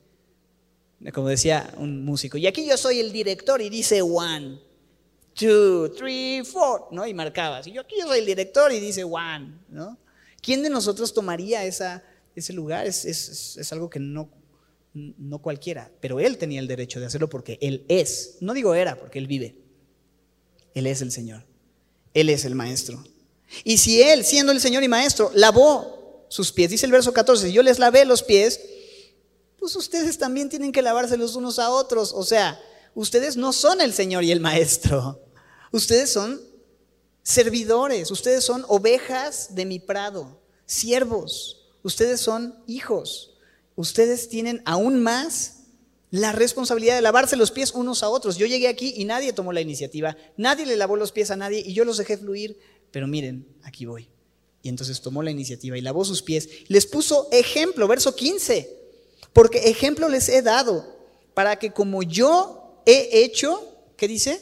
[1.13, 2.39] Como decía un músico.
[2.39, 4.59] Y aquí yo soy el director y dice one,
[5.35, 7.05] two, three, four, ¿no?
[7.05, 7.61] Y marcaba.
[7.63, 9.99] Y yo aquí yo soy el director y dice one, ¿no?
[10.41, 12.03] ¿Quién de nosotros tomaría esa,
[12.35, 12.87] ese lugar?
[12.87, 14.27] Es, es, es algo que no,
[14.93, 18.37] no cualquiera, pero él tenía el derecho de hacerlo porque él es.
[18.41, 19.55] No digo era, porque él vive.
[20.73, 21.50] Él es el Señor.
[22.13, 23.03] Él es el maestro.
[23.63, 27.51] Y si Él, siendo el Señor y maestro, lavó sus pies, dice el verso 14,
[27.51, 28.59] yo les lavé los pies,
[29.59, 32.13] pues ustedes también tienen que lavarse los unos a otros.
[32.13, 32.59] O sea,
[32.95, 35.21] ustedes no son el Señor y el maestro.
[35.71, 36.41] Ustedes son
[37.23, 43.35] servidores, ustedes son ovejas de mi prado, siervos, ustedes son hijos,
[43.75, 45.60] ustedes tienen aún más
[46.11, 48.35] la responsabilidad de lavarse los pies unos a otros.
[48.37, 51.63] Yo llegué aquí y nadie tomó la iniciativa, nadie le lavó los pies a nadie
[51.65, 52.59] y yo los dejé fluir,
[52.91, 54.09] pero miren, aquí voy.
[54.61, 56.49] Y entonces tomó la iniciativa y lavó sus pies.
[56.67, 58.77] Les puso ejemplo, verso 15,
[59.33, 60.85] porque ejemplo les he dado
[61.33, 64.41] para que como yo he hecho, ¿qué dice?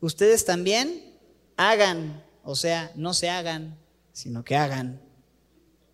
[0.00, 1.14] Ustedes también
[1.56, 3.78] hagan, o sea, no se hagan,
[4.12, 5.00] sino que hagan.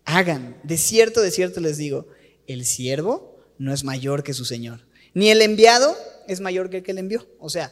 [0.03, 0.59] Hagan.
[0.63, 2.07] De cierto, de cierto les digo,
[2.47, 4.87] el siervo no es mayor que su Señor.
[5.13, 5.95] Ni el enviado
[6.27, 7.27] es mayor que el que le envió.
[7.39, 7.71] O sea,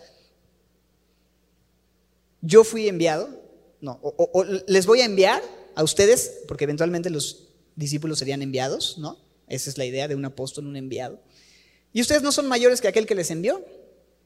[2.42, 3.30] yo fui enviado,
[3.82, 5.42] no, o, les voy a enviar
[5.76, 9.18] a ustedes, porque eventualmente los discípulos serían enviados, ¿no?
[9.48, 11.22] Esa es la idea de un apóstol, un enviado.
[11.94, 13.66] Y ustedes no son mayores que aquel que les envió.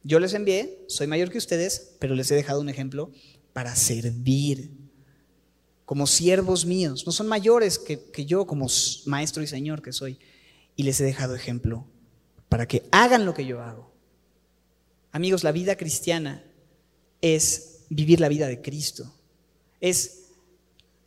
[0.04, 3.12] Yo les envié, soy mayor que ustedes, pero les he dejado un ejemplo
[3.54, 4.72] para servir
[5.86, 7.06] como siervos míos.
[7.06, 8.68] No son mayores que, que yo como
[9.06, 10.18] maestro y señor que soy
[10.76, 11.86] y les he dejado ejemplo
[12.50, 13.92] para que hagan lo que yo hago.
[15.12, 16.44] Amigos, la vida cristiana
[17.22, 19.14] es vivir la vida de Cristo,
[19.80, 20.24] es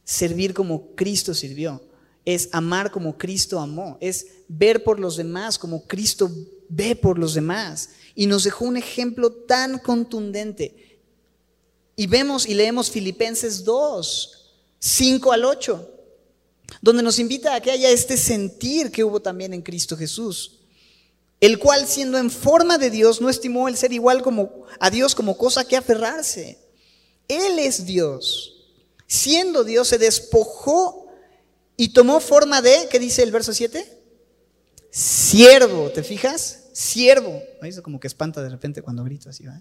[0.04, 1.82] servir como Cristo sirvió,
[2.24, 6.30] es amar como Cristo amó, es ver por los demás como Cristo
[6.68, 7.90] ve por los demás.
[8.14, 11.00] Y nos dejó un ejemplo tan contundente.
[11.96, 15.93] Y vemos y leemos Filipenses 2, 5 al 8
[16.80, 20.60] donde nos invita a que haya este sentir que hubo también en Cristo Jesús,
[21.40, 25.14] el cual siendo en forma de Dios no estimó el ser igual como a Dios
[25.14, 26.58] como cosa que aferrarse.
[27.28, 28.50] Él es Dios.
[29.06, 31.06] Siendo Dios se despojó
[31.76, 34.02] y tomó forma de, ¿qué dice el verso 7?
[34.90, 36.64] Siervo, ¿te fijas?
[36.72, 37.42] Siervo.
[37.62, 39.60] Eso como que espanta de repente cuando grito así, ¿va?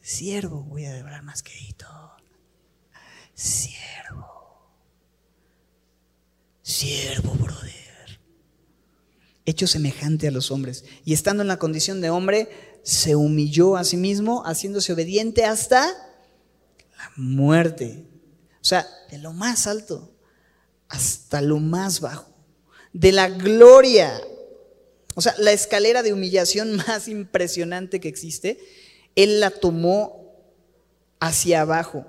[0.00, 1.86] Siervo, voy a devorar más quedito.
[3.34, 4.37] Siervo
[6.68, 8.20] siervo, brother,
[9.46, 10.84] hecho semejante a los hombres.
[11.04, 12.50] Y estando en la condición de hombre,
[12.82, 18.04] se humilló a sí mismo, haciéndose obediente hasta la muerte.
[18.60, 20.14] O sea, de lo más alto
[20.88, 22.28] hasta lo más bajo.
[22.92, 24.20] De la gloria.
[25.14, 28.58] O sea, la escalera de humillación más impresionante que existe,
[29.16, 30.34] Él la tomó
[31.18, 32.04] hacia abajo.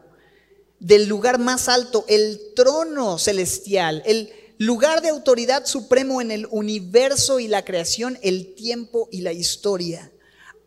[0.81, 7.39] Del lugar más alto, el trono celestial, el lugar de autoridad supremo en el universo
[7.39, 10.11] y la creación, el tiempo y la historia,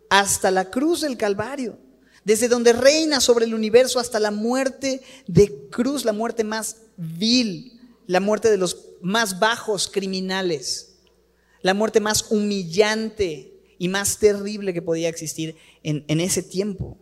[0.09, 1.79] hasta la cruz del Calvario,
[2.25, 7.79] desde donde reina sobre el universo hasta la muerte de cruz, la muerte más vil,
[8.07, 10.95] la muerte de los más bajos criminales,
[11.61, 16.97] la muerte más humillante y más terrible que podía existir en, en ese tiempo.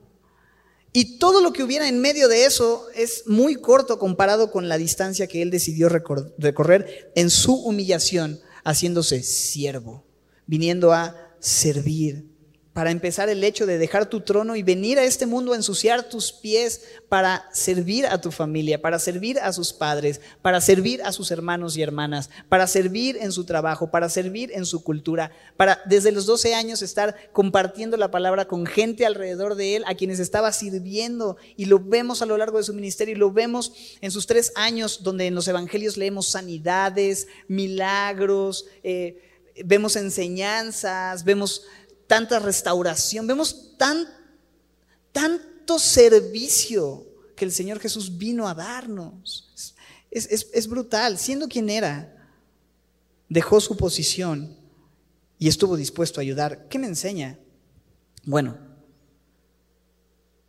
[0.93, 4.77] Y todo lo que hubiera en medio de eso es muy corto comparado con la
[4.77, 10.05] distancia que él decidió recorrer en su humillación, haciéndose siervo,
[10.47, 12.30] viniendo a servir,
[12.73, 16.09] para empezar el hecho de dejar tu trono y venir a este mundo a ensuciar
[16.09, 21.11] tus pies para servir a tu familia, para servir a sus padres, para servir a
[21.11, 25.81] sus hermanos y hermanas, para servir en su trabajo, para servir en su cultura, para
[25.87, 30.21] desde los 12 años estar compartiendo la palabra con gente alrededor de él a quienes
[30.21, 31.39] estaba sirviendo.
[31.57, 34.53] Y lo vemos a lo largo de su ministerio y lo vemos en sus tres
[34.55, 39.27] años donde en los evangelios leemos sanidades, milagros, eh,
[39.65, 41.67] vemos enseñanzas, vemos
[42.11, 44.05] tanta restauración, vemos tan,
[45.13, 49.77] tanto servicio que el Señor Jesús vino a darnos.
[50.11, 52.29] Es, brutal, siendo quien era,
[53.29, 54.57] dejó su posición
[55.39, 56.67] y estuvo dispuesto a ayudar.
[56.67, 57.39] ¿Qué me enseña?
[58.25, 58.59] Bueno,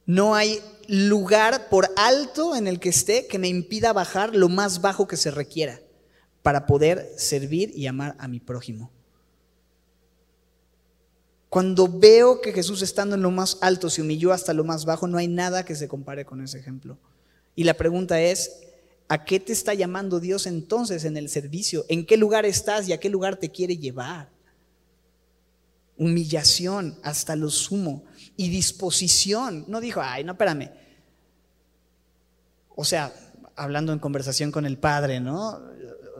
[0.07, 4.81] no hay lugar por alto en el que esté que me impida bajar lo más
[4.81, 5.79] bajo que se requiera
[6.41, 8.91] para poder servir y amar a mi prójimo.
[11.51, 15.05] Cuando veo que Jesús estando en lo más alto se humilló hasta lo más bajo,
[15.05, 16.97] no hay nada que se compare con ese ejemplo.
[17.57, 18.61] Y la pregunta es,
[19.09, 21.85] ¿a qué te está llamando Dios entonces en el servicio?
[21.89, 24.29] ¿En qué lugar estás y a qué lugar te quiere llevar?
[25.97, 28.05] Humillación hasta lo sumo
[28.37, 29.65] y disposición.
[29.67, 30.71] No dijo, ay, no, espérame.
[32.69, 33.13] O sea,
[33.57, 35.61] hablando en conversación con el Padre, ¿no?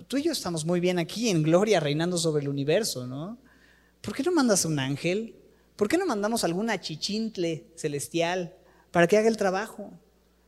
[0.10, 3.38] Tú y yo estamos muy bien aquí en gloria, reinando sobre el universo, ¿no?
[4.02, 5.36] ¿Por qué no mandas un ángel?
[5.76, 8.54] ¿Por qué no mandamos alguna chichintle celestial
[8.92, 9.92] para que haga el trabajo?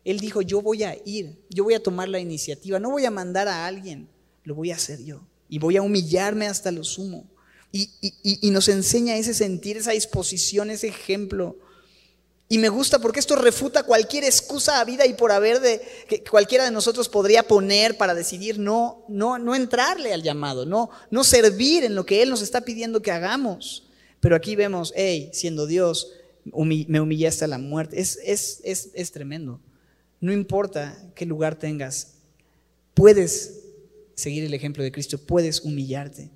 [0.03, 3.11] Él dijo, yo voy a ir, yo voy a tomar la iniciativa, no voy a
[3.11, 4.09] mandar a alguien,
[4.43, 5.21] lo voy a hacer yo.
[5.49, 7.25] Y voy a humillarme hasta lo sumo.
[7.71, 11.57] Y, nos enseña ese sentir, esa disposición, ese ejemplo.
[12.53, 16.23] Y me gusta porque esto refuta cualquier excusa a vida y por haber de que
[16.23, 21.23] cualquiera de nosotros podría poner para decidir no, no, no entrarle al llamado, no, no
[21.23, 23.87] servir en lo que Él nos está pidiendo que hagamos.
[24.19, 26.11] Pero aquí vemos, hey, siendo Dios,
[26.45, 27.99] me humillaste a la muerte.
[27.99, 29.59] Es, es, es, es tremendo.
[30.21, 32.17] No importa qué lugar tengas,
[32.93, 33.61] puedes
[34.13, 36.29] seguir el ejemplo de Cristo, puedes humillarte.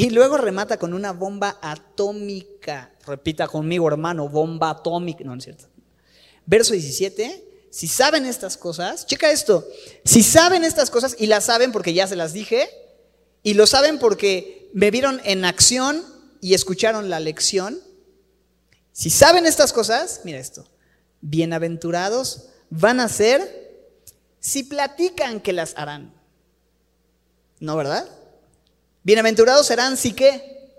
[0.00, 2.90] Y luego remata con una bomba atómica.
[3.04, 5.22] Repita conmigo, hermano, bomba atómica.
[5.24, 5.66] No, no es cierto.
[6.46, 7.68] Verso 17.
[7.68, 9.68] Si saben estas cosas, checa esto.
[10.06, 12.70] Si saben estas cosas y las saben porque ya se las dije,
[13.42, 16.02] y lo saben porque me vieron en acción
[16.40, 17.78] y escucharon la lección.
[18.92, 20.66] Si saben estas cosas, mira esto.
[21.20, 23.84] Bienaventurados van a ser
[24.38, 26.14] si platican que las harán.
[27.58, 28.08] ¿No, verdad?
[29.02, 30.74] Bienaventurados serán si qué?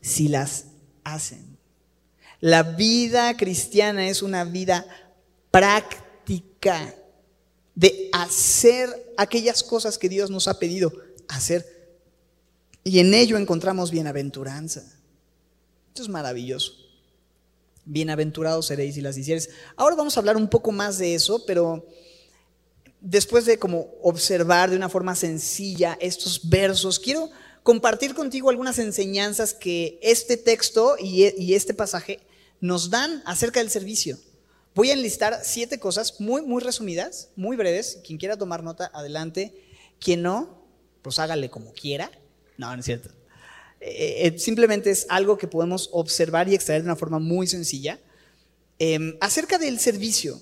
[0.00, 0.66] Si las
[1.02, 1.58] hacen.
[2.40, 4.86] La vida cristiana es una vida
[5.50, 6.94] práctica
[7.74, 10.92] de hacer aquellas cosas que Dios nos ha pedido
[11.28, 11.64] hacer.
[12.84, 14.84] Y en ello encontramos bienaventuranza.
[15.88, 16.72] Esto es maravilloso.
[17.84, 19.50] Bienaventurados seréis si las hicieres.
[19.76, 21.86] Ahora vamos a hablar un poco más de eso, pero
[23.04, 27.30] después de como observar de una forma sencilla estos versos, quiero
[27.62, 32.20] compartir contigo algunas enseñanzas que este texto y, este pasaje
[32.60, 34.18] nos dan acerca del servicio.
[34.74, 38.00] Voy a enlistar siete cosas muy, muy resumidas, muy breves.
[38.04, 39.54] Quien quiera tomar nota, adelante.
[40.00, 40.66] Quien no,
[41.02, 42.10] pues hágale como quiera.
[42.56, 43.10] No, no es cierto.
[43.80, 48.00] Eh, eh, simplemente es algo que podemos observar y extraer de una forma muy sencilla.
[48.78, 50.40] Em, acerca del servicio,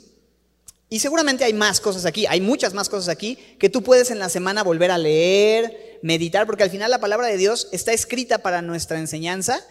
[0.93, 4.19] y seguramente hay más cosas aquí, hay muchas más cosas aquí que tú puedes en
[4.19, 8.41] la semana volver a leer, meditar, porque al final la palabra de Dios está escrita
[8.43, 9.67] para nuestra enseñanza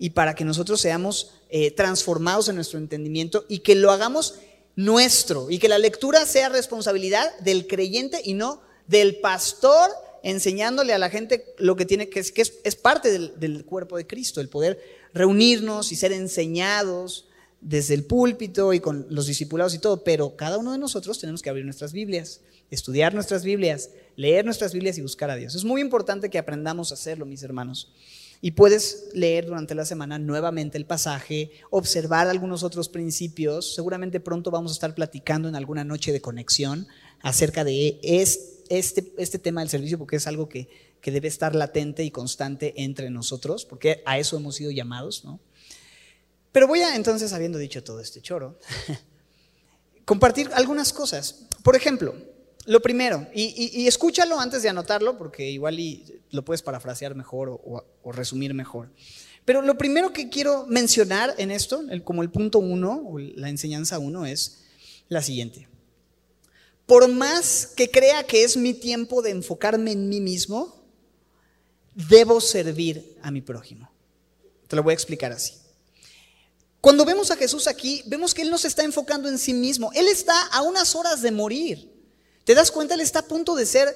[0.00, 4.34] y para que nosotros seamos eh, transformados en nuestro entendimiento y que lo hagamos
[4.74, 9.92] nuestro y que la lectura sea responsabilidad del creyente y no del pastor
[10.24, 13.96] enseñándole a la gente lo que tiene que es, que es, parte del, del cuerpo
[13.96, 14.82] de Cristo, el poder
[15.12, 17.28] reunirnos y ser enseñados
[17.64, 21.40] desde el púlpito y con los discipulados y todo, pero cada uno de nosotros tenemos
[21.40, 25.54] que abrir nuestras Biblias, estudiar nuestras Biblias, leer nuestras Biblias y buscar a Dios.
[25.54, 27.90] Es muy importante que aprendamos a hacerlo, mis hermanos.
[28.42, 33.74] Y puedes leer durante la semana nuevamente el pasaje, observar algunos otros principios.
[33.74, 36.86] Seguramente pronto vamos a estar platicando en alguna noche de conexión
[37.22, 37.98] acerca de
[38.68, 40.68] este, este tema del servicio, porque es algo que,
[41.00, 45.40] que debe estar latente y constante entre nosotros, porque a eso hemos sido llamados, ¿no?
[46.54, 48.60] Pero voy a entonces, habiendo dicho todo este choro,
[50.04, 51.46] compartir algunas cosas.
[51.64, 52.14] Por ejemplo,
[52.66, 55.76] lo primero, y, escúchalo antes de anotarlo, porque igual
[56.30, 58.92] lo puedes parafrasear mejor o, resumir mejor.
[59.44, 64.24] Pero lo primero que quiero mencionar en esto, como el punto uno, la enseñanza uno,
[64.24, 64.62] es
[65.08, 65.66] la siguiente.
[66.86, 70.86] Por más que crea que es mi tiempo de enfocarme en mí mismo,
[71.96, 73.90] debo servir a mi prójimo.
[74.68, 75.63] Te lo voy a explicar así.
[76.84, 79.90] Cuando vemos a Jesús aquí, vemos que Él no se está enfocando en sí mismo.
[79.94, 81.90] Él está a unas horas de morir.
[82.44, 82.92] ¿Te das cuenta?
[82.92, 83.88] Él está a punto de ser,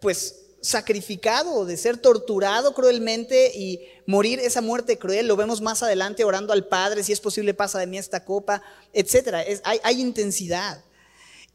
[0.00, 5.28] pues, sacrificado, de ser torturado cruelmente y morir esa muerte cruel.
[5.28, 8.60] Lo vemos más adelante orando al Padre, si es posible pasa de mí esta copa,
[8.92, 9.62] etc.
[9.62, 10.82] hay, intensidad.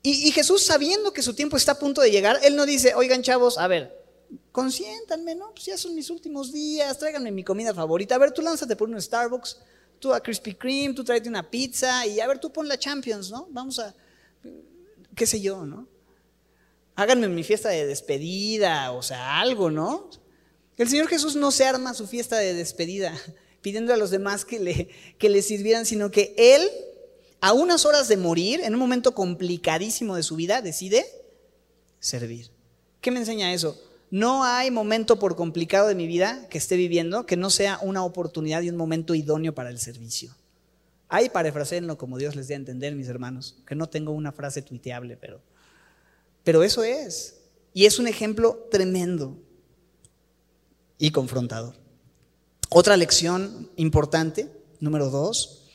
[0.02, 2.96] Y, y, Jesús, sabiendo que su tiempo está a punto de llegar, Él no dice,
[2.96, 3.94] oigan chavos, a ver,
[4.54, 5.52] consiéntanme, ¿no?
[5.52, 8.16] Pues ya son mis últimos días, tráiganme mi comida favorita.
[8.16, 9.58] A ver, tú lánzate por un Starbucks
[10.00, 13.32] tú a Krispy Kreme, tú tráete una pizza y a ver, tú pon la Champions,
[13.32, 13.48] ¿no?
[13.52, 13.94] Vamos a,
[15.16, 15.88] qué sé yo, ¿no?
[16.96, 20.10] Háganme mi fiesta de despedida, o sea, algo, ¿no?
[20.78, 23.14] El Señor Jesús no se arma su fiesta de despedida
[23.62, 26.70] pidiendo a los demás que le, que le sirvieran, sino que Él,
[27.42, 31.06] a unas horas de morir, en un momento complicadísimo de su vida, decide
[32.00, 32.52] servir.
[33.02, 33.80] ¿Qué me enseña eso?
[34.10, 38.04] No hay momento por complicado de mi vida que esté viviendo que no sea una
[38.04, 40.36] oportunidad y un momento idóneo para el servicio.
[41.10, 44.62] Hay parafraseenlo como Dios les dé a entender, mis hermanos, que no tengo una frase
[44.62, 45.42] tuiteable, pero,
[46.44, 47.36] pero eso es.
[47.74, 49.38] Y es un ejemplo tremendo
[50.98, 51.76] y confrontador.
[52.70, 55.66] Otra lección importante, número dos,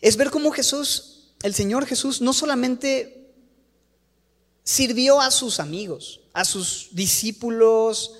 [0.00, 3.32] es ver cómo Jesús, el Señor Jesús, no solamente
[4.62, 8.16] sirvió a sus amigos, a sus discípulos,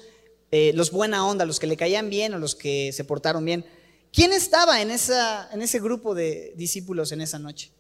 [0.51, 3.67] eh, los buena onda, los que le caían bien o los que se portaron bien.
[4.13, 7.73] ¿Quién estaba en, esa, en ese grupo de discípulos en esa noche?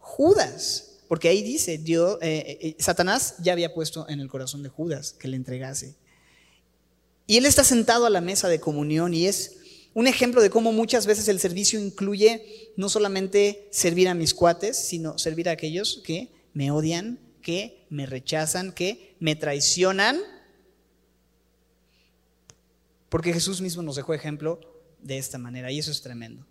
[0.00, 5.12] Judas, porque ahí dice, eh, eh, Satanás ya había puesto en el corazón de Judas
[5.12, 5.94] que le entregase.
[7.28, 9.58] Y él está sentado a la mesa de comunión y es
[9.94, 14.76] un ejemplo de cómo muchas veces el servicio incluye no solamente servir a mis cuates,
[14.76, 20.18] sino servir a aquellos que me odian, que me rechazan, que me traicionan.
[23.08, 24.60] Porque Jesús mismo nos dejó ejemplo
[25.00, 26.44] de esta manera y eso es tremendo.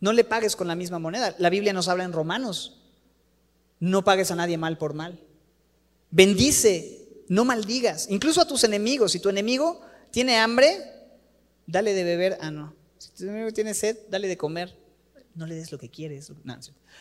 [0.00, 1.34] No le pagues con la misma moneda.
[1.38, 2.80] La Biblia nos habla en Romanos.
[3.78, 5.20] No pagues a nadie mal por mal.
[6.10, 9.12] Bendice, no maldigas, incluso a tus enemigos.
[9.12, 10.78] Si tu enemigo tiene hambre,
[11.66, 12.38] dale de beber.
[12.40, 12.74] Ah, no.
[12.96, 14.74] Si tu enemigo tiene sed, dale de comer.
[15.34, 16.30] No le des lo que quieres.
[16.44, 16.58] No,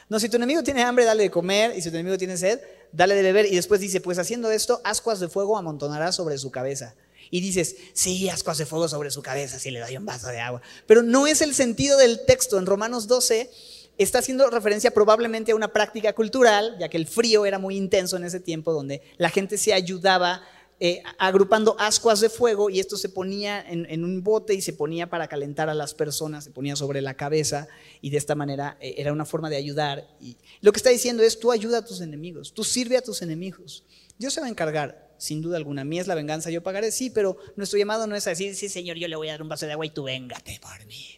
[0.09, 1.77] no, si tu enemigo tiene hambre, dale de comer.
[1.77, 2.59] Y si tu enemigo tiene sed,
[2.91, 3.45] dale de beber.
[3.45, 6.95] Y después dice, pues haciendo esto, ascuas de fuego amontonará sobre su cabeza
[7.33, 10.39] y dices, sí, ascuas de fuego sobre su cabeza si le doy un vaso de
[10.39, 10.61] agua.
[10.85, 12.59] Pero no es el sentido del texto.
[12.59, 13.49] En Romanos 12
[13.97, 18.17] está haciendo referencia probablemente a una práctica cultural, ya que el frío era muy intenso
[18.17, 20.43] en ese tiempo, donde la gente se ayudaba
[20.85, 25.09] eh, agrupando ascuas de fuego y esto se ponía en, un bote y se ponía
[25.09, 27.69] para calentar a las personas, se ponía sobre la cabeza
[28.01, 30.05] y de esta manera eh, era una forma de ayudar.
[30.19, 33.21] Y lo que está diciendo es, tú ayuda a tus enemigos, tú sirve a tus
[33.21, 33.85] enemigos.
[34.19, 35.85] Dios se va a encargar sin duda alguna.
[35.85, 38.67] Mí es la venganza, yo pagaré, sí, pero nuestro llamado no es a decir, sí,
[38.67, 41.17] Señor, yo le voy a dar un vaso de agua y tú véngate por mí.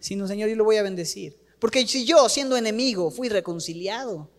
[0.00, 1.36] Sino, Señor, yo lo voy a bendecir.
[1.58, 4.30] Porque si yo, siendo enemigo, fui reconciliado,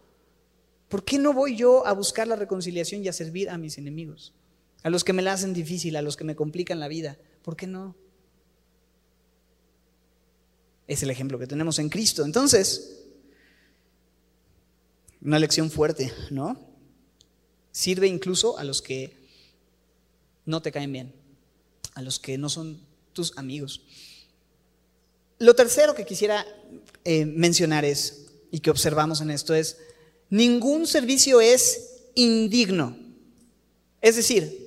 [0.90, 4.34] ¿por qué no voy yo a buscar la reconciliación y a servir a mis enemigos?
[4.84, 7.18] A los que me la hacen difícil, a los que me complican la vida.
[7.42, 7.96] ¿Por qué no?
[10.88, 12.26] Es el ejemplo que tenemos en Cristo.
[12.26, 13.04] Entonces,
[15.22, 16.60] una lección fuerte, ¿no?
[17.72, 19.16] Sirve incluso a los que
[20.46, 21.14] no te caen bien,
[21.96, 22.82] a los que no son
[23.14, 23.82] tus amigos.
[25.40, 26.46] Lo tercero que quisiera
[27.06, 29.78] eh, mencionar es, y que observamos en esto, es,
[30.30, 32.98] ningún servicio es indigno.
[34.02, 34.63] Es decir,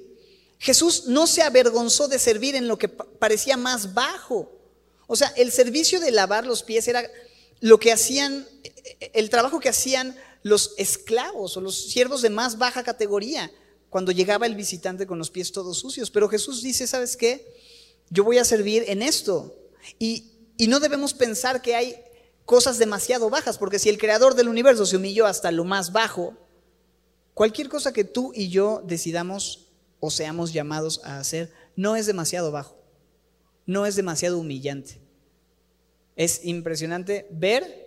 [0.59, 4.53] Jesús no se avergonzó de servir en lo que parecía más bajo.
[5.07, 7.09] O sea, el servicio de lavar los pies era
[7.61, 8.47] lo que hacían,
[9.13, 13.51] el trabajo que hacían los esclavos o los siervos de más baja categoría
[13.91, 16.11] cuando llegaba el visitante con los pies todos sucios.
[16.11, 17.53] Pero Jesús dice, ¿sabes qué?
[18.11, 19.55] Yo voy a servir en esto.
[19.99, 21.97] Y, y no debemos pensar que hay
[22.45, 26.37] cosas demasiado bajas, porque si el creador del universo se humilló hasta lo más bajo,
[27.35, 29.66] cualquier cosa que tú y yo decidamos
[30.01, 32.77] o seamos llamados a hacer no es demasiado bajo,
[33.67, 35.01] no es demasiado humillante.
[36.17, 37.87] Es impresionante ver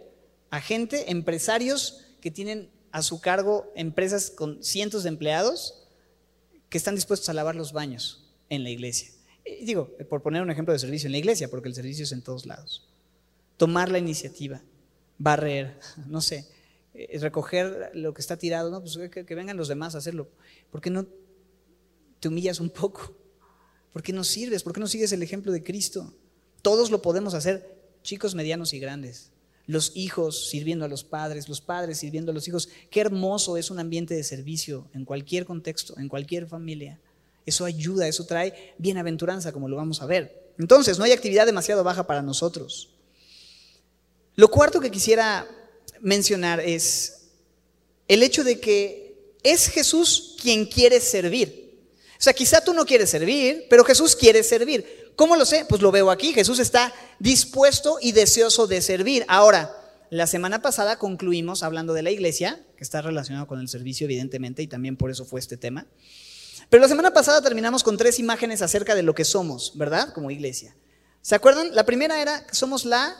[0.51, 5.87] a gente, empresarios, que tienen a su cargo empresas con cientos de empleados
[6.69, 9.11] que están dispuestos a lavar los baños en la iglesia.
[9.63, 12.21] digo, por poner un ejemplo de servicio en la iglesia, porque el servicio es en
[12.21, 12.87] todos lados.
[13.57, 14.61] Tomar la iniciativa,
[15.17, 16.47] barrer, no sé,
[16.93, 20.27] eh, recoger lo que está tirado, no, pues que, que vengan los demás a hacerlo.
[20.71, 21.07] ¿Por qué no
[22.19, 23.15] te humillas un poco?
[23.93, 24.63] ¿Por qué no sirves?
[24.63, 26.13] ¿Por qué no sigues el ejemplo de Cristo?
[26.61, 29.31] Todos lo podemos hacer, chicos, medianos y grandes
[29.69, 32.69] los hijos sirviendo a los padres, los padres sirviendo a los hijos.
[32.89, 36.99] Qué hermoso es un ambiente de servicio en cualquier contexto, en cualquier familia.
[37.45, 40.53] Eso ayuda, eso trae bienaventuranza, como lo vamos a ver.
[40.57, 42.89] Entonces, no hay actividad demasiado baja para nosotros.
[44.35, 45.47] Lo cuarto que quisiera
[46.01, 47.27] mencionar es
[48.07, 51.68] el hecho de que es Jesús quien quiere servir.
[52.19, 55.13] O sea, quizá tú no quieres servir, pero Jesús quiere servir.
[55.15, 55.65] ¿Cómo lo sé?
[55.69, 56.33] Pues lo veo aquí.
[56.33, 59.23] Jesús está dispuesto y deseoso de servir.
[59.29, 59.73] Ahora,
[60.09, 64.61] la semana pasada concluimos hablando de la iglesia, que está relacionado con el servicio, evidentemente,
[64.61, 65.87] y también por eso fue este tema.
[66.69, 70.11] Pero la semana pasada terminamos con tres imágenes acerca de lo que somos, ¿verdad?
[70.11, 70.75] Como iglesia.
[71.21, 71.73] ¿Se acuerdan?
[71.73, 73.15] La primera era que somos la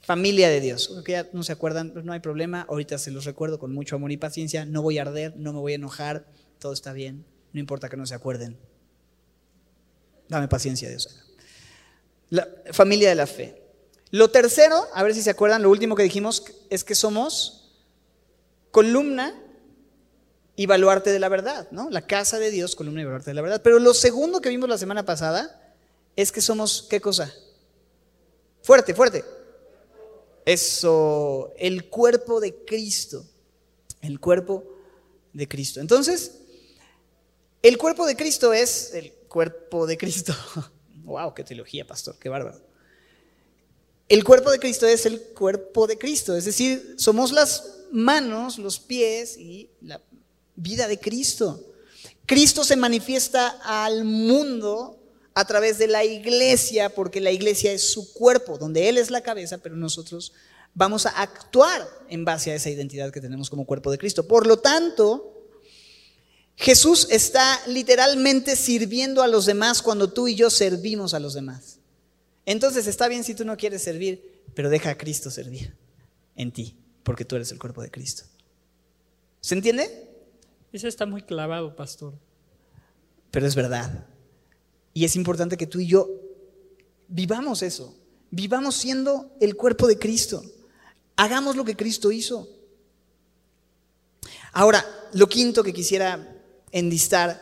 [0.00, 1.02] familia de Dios.
[1.04, 2.66] Que ya no se acuerdan, pues no hay problema.
[2.68, 4.64] Ahorita se los recuerdo con mucho amor y paciencia.
[4.64, 6.26] No voy a arder, no me voy a enojar.
[6.58, 7.24] Todo está bien.
[7.52, 8.58] No importa que no se acuerden.
[10.28, 11.08] Dame paciencia, Dios.
[12.30, 13.62] La familia de la fe.
[14.10, 17.62] Lo tercero, a ver si se acuerdan, lo último que dijimos es que somos
[18.70, 19.38] columna
[20.56, 21.90] y baluarte de la verdad, ¿no?
[21.90, 23.62] La casa de Dios, columna y baluarte de la verdad.
[23.62, 25.74] Pero lo segundo que vimos la semana pasada
[26.16, 27.32] es que somos, ¿qué cosa?
[28.62, 29.24] Fuerte, fuerte.
[30.44, 33.24] Eso, el cuerpo de Cristo.
[34.00, 34.64] El cuerpo
[35.32, 35.80] de Cristo.
[35.80, 36.41] Entonces,
[37.62, 40.34] el cuerpo de Cristo es el cuerpo de Cristo.
[41.04, 41.34] ¡Wow!
[41.34, 42.16] ¡Qué teología, pastor!
[42.18, 42.60] ¡Qué bárbaro!
[44.08, 48.78] El cuerpo de Cristo es el cuerpo de Cristo, es decir, somos las manos, los
[48.78, 50.02] pies y la
[50.54, 51.64] vida de Cristo.
[52.26, 54.98] Cristo se manifiesta al mundo
[55.34, 59.22] a través de la iglesia, porque la iglesia es su cuerpo, donde Él es la
[59.22, 60.32] cabeza, pero nosotros
[60.74, 64.26] vamos a actuar en base a esa identidad que tenemos como cuerpo de Cristo.
[64.26, 65.31] Por lo tanto,
[66.62, 71.80] Jesús está literalmente sirviendo a los demás cuando tú y yo servimos a los demás.
[72.46, 75.74] Entonces está bien si tú no quieres servir, pero deja a Cristo servir
[76.36, 78.22] en ti, porque tú eres el cuerpo de Cristo.
[79.40, 80.08] ¿Se entiende?
[80.72, 82.14] Eso está muy clavado, pastor.
[83.32, 84.06] Pero es verdad.
[84.94, 86.08] Y es importante que tú y yo
[87.08, 87.92] vivamos eso.
[88.30, 90.44] Vivamos siendo el cuerpo de Cristo.
[91.16, 92.48] Hagamos lo que Cristo hizo.
[94.52, 96.38] Ahora, lo quinto que quisiera
[96.72, 97.40] enlistar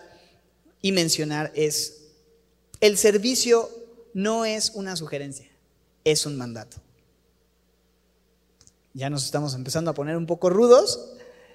[0.82, 2.02] y mencionar es,
[2.80, 3.70] el servicio
[4.12, 5.48] no es una sugerencia,
[6.04, 6.76] es un mandato.
[8.92, 11.12] Ya nos estamos empezando a poner un poco rudos,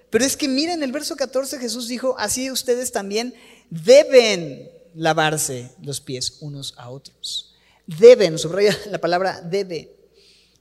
[0.10, 3.34] pero es que miren el verso 14 Jesús dijo, así ustedes también
[3.70, 7.54] deben lavarse los pies unos a otros.
[7.86, 9.94] Deben, subraya la palabra debe,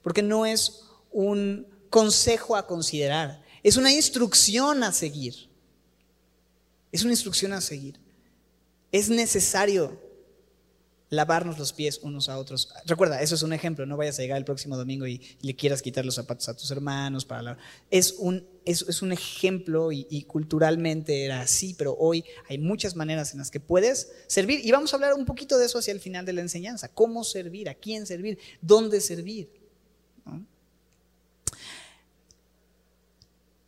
[0.03, 5.49] porque no es un consejo a considerar, es una instrucción a seguir.
[6.95, 7.99] Es una instrucción a seguir.
[8.89, 10.01] Es necesario
[11.09, 12.69] lavarnos los pies unos a otros.
[12.85, 15.81] Recuerda, eso es un ejemplo, no vayas a llegar el próximo domingo y, le quieras
[15.81, 17.57] quitar los zapatos a tus hermanos para.
[17.91, 23.39] Es un, es, un ejemplo y, culturalmente era así, pero hoy hay muchas maneras en
[23.39, 26.25] las que puedes servir y vamos a hablar un poquito de eso hacia el final
[26.25, 29.49] de la enseñanza, cómo servir, a quién servir, dónde servir.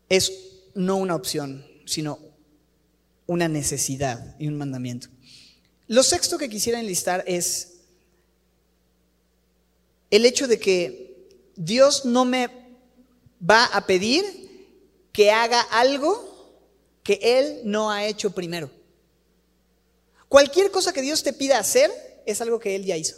[0.07, 0.31] Es
[0.75, 2.26] no una opción, sino
[3.27, 5.09] una necesidad y un mandamiento.
[5.87, 7.75] Lo sexto que quisiera enlistar es
[10.09, 12.49] el hecho de que Dios no me
[13.47, 14.23] va a pedir
[15.11, 16.25] que haga algo
[17.03, 18.69] que Él no ha hecho primero.
[20.27, 21.91] Cualquier cosa que Dios te pida hacer
[22.25, 23.15] es algo que Él ya hizo.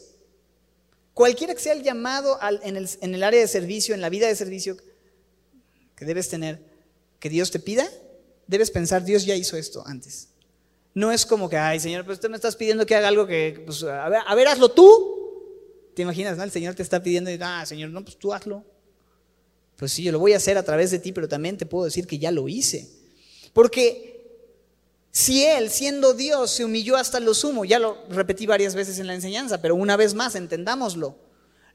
[1.14, 4.28] Cualquiera que sea el llamado en, el, en el área de servicio, en la vida
[4.28, 4.78] de servicio
[5.96, 6.64] que debes tener,
[7.20, 7.90] que Dios te pida,
[8.50, 10.30] debes pensar, Dios ya hizo esto antes.
[10.96, 13.62] No es como que, ay, Señor, pues usted me estás pidiendo que haga algo que,
[13.64, 15.92] pues, a ver, a ver, hazlo tú.
[15.94, 16.44] ¿Te imaginas, no?
[16.44, 18.66] El Señor te está pidiendo y, ah, Señor, no, pues tú hazlo.
[19.76, 21.86] Pues sí, yo lo voy a hacer a través de ti, pero también te puedo
[21.86, 22.90] decir que ya lo hice.
[23.54, 24.10] Porque
[25.12, 29.06] si Él, siendo Dios, se humilló hasta lo sumo, ya lo repetí varias veces en
[29.08, 31.16] la enseñanza, pero una vez más, entendámoslo.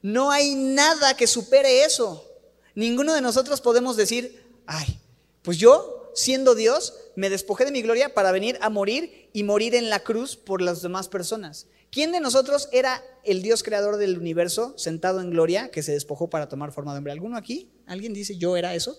[0.01, 2.29] No hay nada que supere eso.
[2.75, 4.99] Ninguno de nosotros podemos decir, ay,
[5.41, 9.75] pues yo, siendo Dios, me despojé de mi gloria para venir a morir y morir
[9.75, 11.67] en la cruz por las demás personas.
[11.91, 16.29] ¿Quién de nosotros era el Dios creador del universo sentado en gloria que se despojó
[16.29, 17.13] para tomar forma de hombre?
[17.13, 17.69] ¿Alguno aquí?
[17.85, 18.97] ¿Alguien dice yo era eso?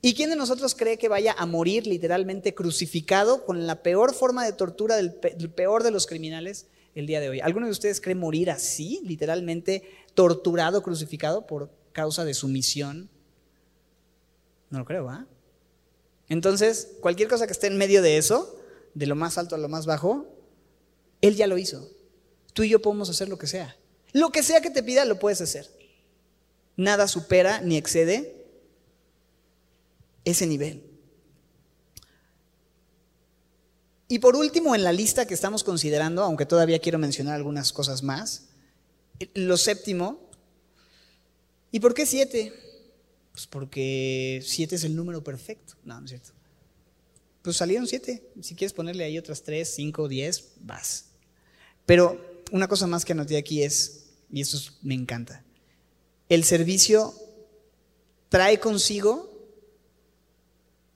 [0.00, 4.44] ¿Y quién de nosotros cree que vaya a morir literalmente crucificado con la peor forma
[4.44, 7.40] de tortura del, peor de los criminales el día de hoy?
[7.40, 9.82] ¿Alguno de ustedes cree morir así, literalmente
[10.14, 13.10] torturado, crucificado por causa de su misión?
[14.70, 15.26] No lo creo, ¿ah?
[16.28, 18.58] Entonces, cualquier cosa que esté en medio de eso,
[18.94, 20.26] de lo más alto a lo más bajo,
[21.20, 21.90] Él ya lo hizo.
[22.52, 23.76] Tú y yo podemos hacer lo que sea.
[24.12, 25.68] Lo que sea que te pida, lo puedes hacer.
[26.76, 28.46] Nada supera ni excede
[30.24, 30.82] ese nivel.
[34.08, 38.02] Y por último, en la lista que estamos considerando, aunque todavía quiero mencionar algunas cosas
[38.02, 38.48] más,
[39.34, 40.30] lo séptimo,
[41.70, 42.54] ¿y por qué siete?
[43.38, 45.74] Pues porque siete es el número perfecto.
[45.84, 46.30] No, no es cierto.
[47.40, 48.28] Pues salieron siete.
[48.42, 51.10] Si quieres ponerle ahí otras tres, cinco, diez, vas.
[51.86, 52.20] Pero
[52.50, 55.44] una cosa más que anoté aquí es, y esto me encanta,
[56.28, 57.14] el servicio
[58.28, 59.30] trae consigo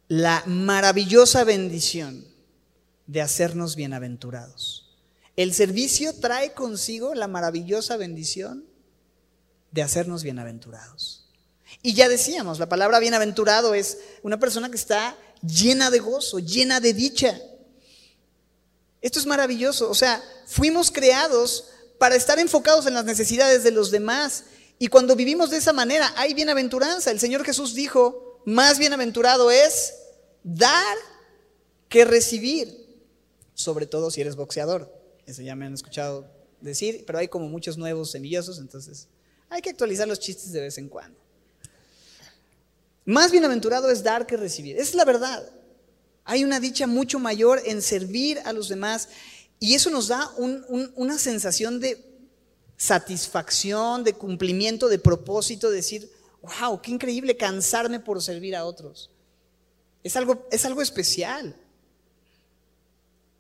[0.09, 2.27] la maravillosa bendición
[3.07, 4.99] de hacernos bienaventurados.
[5.37, 8.65] El servicio trae consigo la maravillosa bendición
[9.71, 11.22] de hacernos bienaventurados.
[11.83, 16.81] Y ya decíamos, la palabra bienaventurado es una persona que está llena de gozo, llena
[16.81, 17.41] de dicha.
[19.01, 19.91] Esto es maravilloso.
[19.91, 21.69] O sea, fuimos creados
[21.99, 24.45] para estar enfocados en las necesidades de los demás.
[24.79, 27.11] Y cuando vivimos de esa manera, hay bienaventuranza.
[27.11, 29.95] El Señor Jesús dijo, más bienaventurado es
[30.45, 30.97] dar
[31.89, 32.81] que recibir.
[33.55, 34.93] Sobre todo si eres boxeador.
[35.27, 36.31] Eso ya me han escuchado
[36.61, 39.09] decir, pero hay como muchos nuevos semillosos, entonces
[39.49, 41.22] hay que actualizar los chistes de vez en cuando.
[43.05, 44.77] Más bienaventurado es dar que recibir.
[44.77, 45.43] es la verdad.
[46.25, 49.09] Hay una dicha mucho mayor en servir a los demás
[49.59, 52.05] y eso nos da una sensación de
[52.77, 56.11] satisfacción, de cumplimiento, de propósito, de decir,
[56.43, 59.11] wow, qué increíble cansarme por servir a otros.
[60.03, 61.57] Es algo, es algo especial.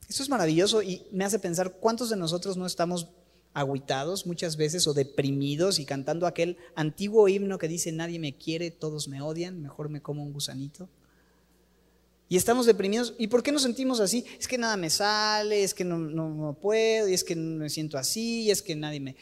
[0.08, 3.08] Eso es maravilloso y me hace pensar cuántos de nosotros no estamos
[3.54, 8.70] agüitados muchas veces o deprimidos y cantando aquel antiguo himno que dice nadie me quiere,
[8.70, 10.88] todos me odian, mejor me como un gusanito.
[12.32, 13.12] Y estamos deprimidos.
[13.18, 14.24] ¿Y por qué nos sentimos así?
[14.40, 17.98] Es que nada me sale, es que no, no, puedo, y es que me siento
[17.98, 19.16] así, y es que nadie me...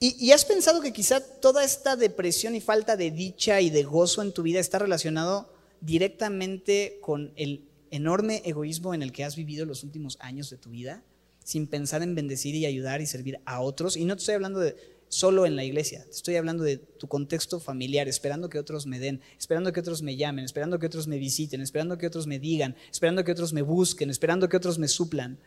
[0.00, 4.22] ¿Y, has pensado que quizá toda esta depresión y falta de dicha y de gozo
[4.22, 5.52] en tu vida está relacionado
[5.82, 10.70] directamente con el enorme egoísmo en el que has vivido los últimos años de tu
[10.70, 11.04] vida,
[11.44, 13.96] sin pensar en bendecir y ayudar y servir a otros?
[13.96, 14.76] Y no te estoy hablando de
[15.08, 19.00] solo en la iglesia, te estoy hablando de tu contexto familiar, esperando que otros me
[19.00, 22.38] den, esperando que otros me llamen, esperando que otros me visiten, esperando que otros me
[22.38, 25.38] digan, esperando que otros me busquen, esperando que otros me suplan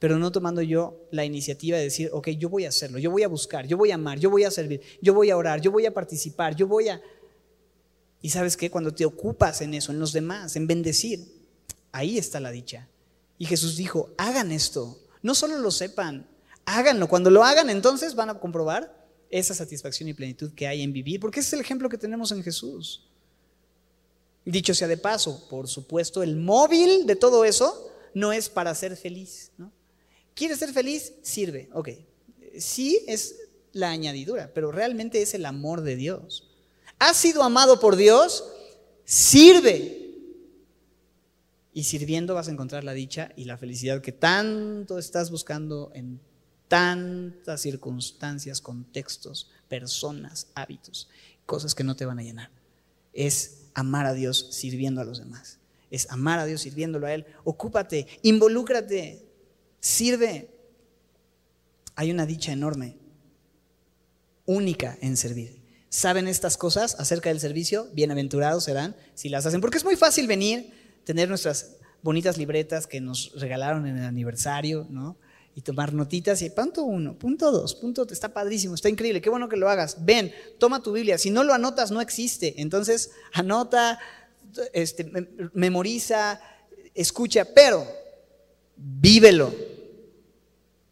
[0.00, 3.22] pero no tomando yo la iniciativa de decir, ok, yo voy a hacerlo, yo voy
[3.22, 5.70] a buscar, yo voy a amar, yo voy a servir, yo voy a orar, yo
[5.70, 7.02] voy a participar, yo voy a...
[8.22, 11.20] Y sabes qué, cuando te ocupas en eso, en los demás, en bendecir,
[11.92, 12.88] ahí está la dicha.
[13.36, 16.26] Y Jesús dijo, hagan esto, no solo lo sepan,
[16.64, 17.08] háganlo.
[17.08, 19.00] Cuando lo hagan, entonces van a comprobar
[19.30, 22.32] esa satisfacción y plenitud que hay en vivir, porque ese es el ejemplo que tenemos
[22.32, 23.06] en Jesús.
[24.44, 28.96] Dicho sea de paso, por supuesto, el móvil de todo eso no es para ser
[28.96, 29.70] feliz, ¿no?
[30.34, 31.12] ¿Quieres ser feliz?
[31.22, 31.68] Sirve.
[31.72, 31.90] Ok.
[32.58, 33.36] Sí es
[33.72, 36.48] la añadidura, pero realmente es el amor de Dios.
[36.98, 38.44] ¿Has sido amado por Dios?
[39.04, 39.99] Sirve.
[41.72, 46.20] Y sirviendo vas a encontrar la dicha y la felicidad que tanto estás buscando en
[46.68, 51.08] tantas circunstancias, contextos, personas, hábitos,
[51.46, 52.50] cosas que no te van a llenar.
[53.12, 55.58] Es amar a Dios sirviendo a los demás.
[55.90, 57.26] Es amar a Dios sirviéndolo a Él.
[57.44, 59.30] Ocúpate, involúcrate,
[59.80, 60.50] Sirve.
[61.96, 62.96] Hay una dicha enorme,
[64.46, 65.60] única en servir.
[65.88, 67.88] ¿Saben estas cosas acerca del servicio?
[67.92, 69.60] Bienaventurados serán si las hacen.
[69.60, 70.72] Porque es muy fácil venir,
[71.10, 75.16] tener nuestras bonitas libretas que nos regalaron en el aniversario, ¿no?
[75.56, 79.48] Y tomar notitas y punto uno, punto dos, punto, está padrísimo, está increíble, qué bueno
[79.48, 80.04] que lo hagas.
[80.04, 81.18] Ven, toma tu Biblia.
[81.18, 82.62] Si no lo anotas, no existe.
[82.62, 83.98] Entonces, anota,
[84.72, 85.10] este,
[85.52, 86.40] memoriza,
[86.94, 87.84] escucha, pero
[88.76, 89.52] vívelo,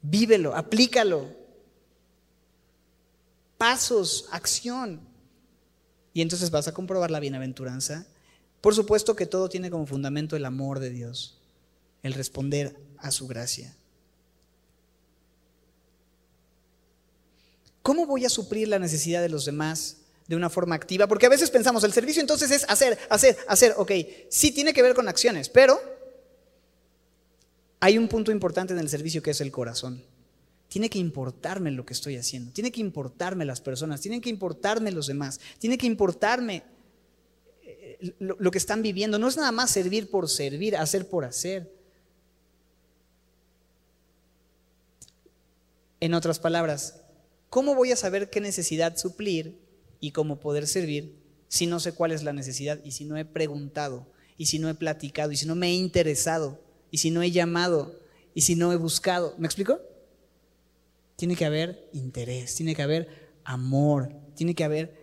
[0.02, 1.28] vívelo, aplícalo.
[3.56, 5.00] Pasos, acción.
[6.12, 8.08] Y entonces vas a comprobar la bienaventuranza.
[8.60, 11.38] Por supuesto que todo tiene como fundamento el amor de Dios,
[12.02, 13.74] el responder a su gracia.
[17.82, 21.06] ¿Cómo voy a suplir la necesidad de los demás de una forma activa?
[21.06, 23.74] Porque a veces pensamos, el servicio entonces es hacer, hacer, hacer.
[23.78, 23.92] Ok,
[24.28, 25.80] sí tiene que ver con acciones, pero
[27.80, 30.02] hay un punto importante en el servicio que es el corazón.
[30.68, 34.90] Tiene que importarme lo que estoy haciendo, tiene que importarme las personas, tiene que importarme
[34.90, 36.64] los demás, tiene que importarme
[38.18, 39.18] lo, que están viviendo.
[39.18, 41.72] No es nada más servir por servir, hacer por hacer.
[46.00, 47.00] En otras palabras,
[47.50, 49.58] ¿cómo voy a saber qué necesidad suplir
[50.00, 51.16] y cómo poder servir
[51.48, 54.68] si no sé cuál es la necesidad y si no he preguntado y si no
[54.68, 56.60] he platicado y si no me he interesado?
[56.90, 57.98] y si no he llamado
[58.34, 59.34] y si no he buscado.
[59.38, 59.80] ¿Me explico?
[61.16, 64.97] Tiene que haber interés, tiene que haber amor, tiene que haber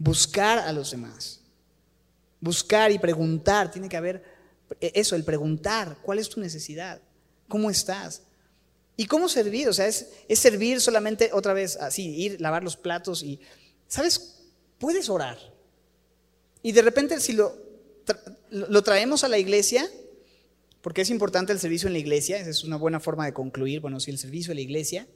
[0.00, 1.38] buscar a los demás.
[2.40, 4.24] Buscar y preguntar, tiene que haber
[4.80, 7.00] eso, el preguntar, ¿cuál es tu necesidad?
[7.46, 8.22] ¿Cómo estás?
[8.96, 9.68] ¿Y cómo servir?
[9.68, 13.38] O sea, es, es servir solamente otra vez así, ir, lavar los platos y,
[13.86, 14.42] ¿sabes?
[14.78, 15.38] Puedes orar.
[16.62, 17.70] Y de repente si lo
[18.50, 19.88] lo traemos a la iglesia,
[20.80, 24.00] porque es importante el servicio en la iglesia, es una buena forma de concluir, bueno,
[24.00, 25.06] si el servicio en la iglesia.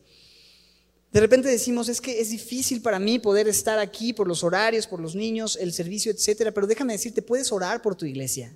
[1.15, 4.89] De repente decimos, es que es difícil para mí poder estar aquí por los horarios,
[4.89, 8.53] por los niños, el servicio, etcétera, pero déjame decirte, puedes orar por tu iglesia.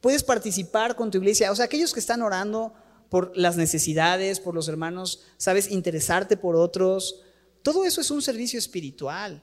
[0.00, 2.72] Puedes participar con tu iglesia, o sea, aquellos que están orando
[3.08, 7.20] por las necesidades, por los hermanos, sabes, interesarte por otros,
[7.62, 9.40] todo eso es un servicio espiritual.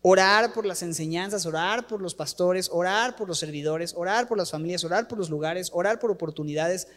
[0.00, 4.50] Orar por las enseñanzas, orar por los pastores, orar por los servidores, orar por las
[4.50, 6.88] familias, orar por los lugares, orar por oportunidades.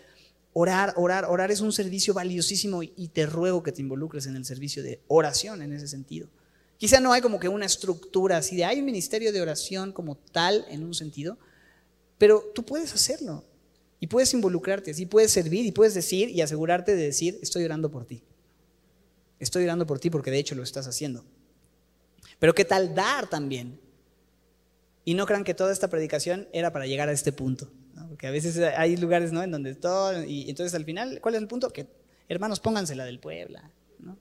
[0.57, 4.45] Orar, orar, orar es un servicio valiosísimo y te ruego que te involucres en el
[4.45, 6.29] servicio de oración en ese sentido.
[6.77, 10.15] Quizá no hay como que una estructura así de hay un ministerio de oración como
[10.15, 11.37] tal en un sentido,
[12.17, 13.43] pero tú puedes hacerlo
[13.99, 17.91] y puedes involucrarte, así puedes servir y puedes decir y asegurarte de decir, estoy orando
[17.91, 18.23] por ti.
[19.39, 21.25] Estoy orando por ti porque de hecho lo estás haciendo.
[22.39, 23.77] Pero ¿qué tal dar también?
[25.03, 27.69] Y no crean que toda esta predicación era para llegar a este punto.
[28.15, 29.43] Porque a veces hay lugares ¿no?
[29.43, 30.23] en donde todo...
[30.23, 31.69] Y entonces al final, ¿cuál es el punto?
[31.71, 31.85] Que
[32.29, 33.69] hermanos, pónganse la del Puebla.
[33.99, 34.17] ¿no?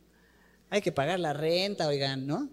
[0.68, 2.49] Hay que pagar la renta, oigan, ¿no?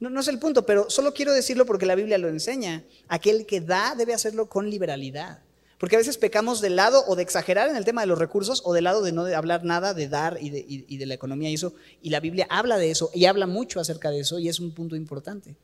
[0.00, 0.10] ¿no?
[0.10, 2.84] No es el punto, pero solo quiero decirlo porque la Biblia lo enseña.
[3.08, 5.38] Aquel que da debe hacerlo con liberalidad.
[5.78, 8.60] Porque a veces pecamos del lado o de exagerar en el tema de los recursos
[8.66, 11.72] o del lado de no hablar nada de dar y de, la economía y eso.
[12.02, 14.74] Y la Biblia habla de eso y habla mucho acerca de eso y es un
[14.74, 15.56] punto importante.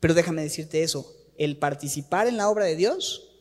[0.00, 3.34] Pero déjame decirte eso, el participar en la obra de Dios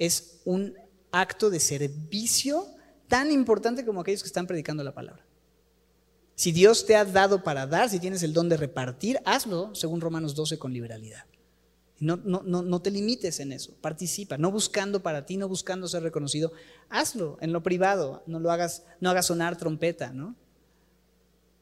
[0.00, 0.74] es un
[1.12, 2.66] acto de servicio
[3.06, 5.24] tan importante como aquellos que están predicando la palabra.
[6.34, 10.00] Si Dios te ha dado para dar, si tienes el don de repartir, hazlo, según
[10.00, 11.26] Romanos 12, con liberalidad.
[11.98, 15.86] No, no, no, no, te limites en eso, participa, no buscando para ti, no buscando
[15.86, 16.50] ser reconocido,
[16.88, 20.34] hazlo en lo privado, no lo hagas, no sonar trompeta, ¿no?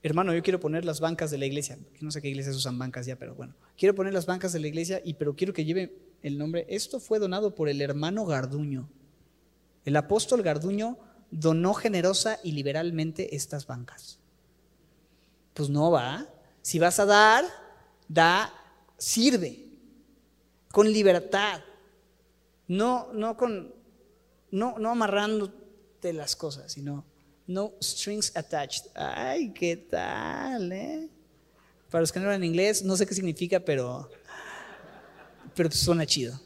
[0.00, 3.04] Hermano, yo quiero poner las bancas de la iglesia, no sé qué iglesias usan bancas
[3.04, 6.07] ya, pero bueno, quiero poner las bancas de la iglesia, y pero quiero que lleve
[6.22, 8.88] el nombre, esto fue donado por el hermano Garduño.
[9.84, 10.98] El apóstol Garduño
[11.30, 14.18] donó generosa y liberalmente estas bancas.
[15.54, 16.28] Pues no va,
[16.62, 17.44] si vas a dar,
[18.08, 18.52] da,
[18.96, 19.66] sirve
[20.70, 21.60] con libertad,
[22.66, 23.74] no, no con,
[24.50, 27.04] no, no amarrándote las cosas, sino
[27.46, 28.90] no strings attached.
[28.94, 31.08] Ay, ¿qué tal, eh?
[31.90, 34.10] Para los que no hablan inglés, no sé qué significa, pero,
[35.58, 36.40] pero suena chido.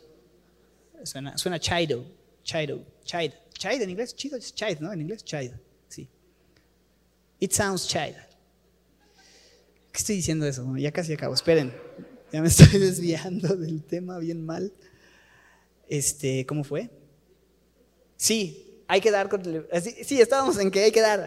[1.05, 2.03] Suena, suena chido,
[2.43, 3.35] chido, chido.
[3.53, 4.91] Chido en inglés, chido es chido, ¿no?
[4.91, 5.55] En inglés, chido,
[5.87, 6.09] sí.
[7.39, 8.17] It sounds chido.
[9.93, 10.67] ¿Qué estoy diciendo eso?
[10.79, 11.75] Ya casi acabo, esperen.
[12.33, 14.73] Ya me estoy desviando del tema bien mal.
[15.91, 16.89] Este, ¿cómo fue?
[18.17, 19.43] Sí, hay que dar con
[20.07, 21.27] sí, estábamos en que hay que dar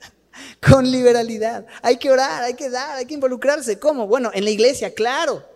[0.66, 1.66] con liberalidad.
[1.82, 3.78] Hay que orar, hay que dar, hay que involucrarse.
[3.78, 4.06] ¿Cómo?
[4.06, 5.49] Bueno, en la iglesia, claro.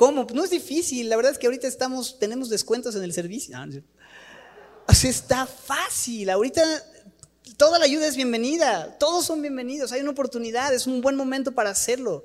[0.00, 0.26] ¿Cómo?
[0.32, 1.10] No es difícil.
[1.10, 3.54] La verdad es que ahorita estamos, tenemos descuentos en el servicio.
[4.88, 6.30] O sea, está fácil.
[6.30, 6.62] Ahorita
[7.58, 8.96] toda la ayuda es bienvenida.
[8.96, 9.92] Todos son bienvenidos.
[9.92, 10.72] Hay una oportunidad.
[10.72, 12.24] Es un buen momento para hacerlo.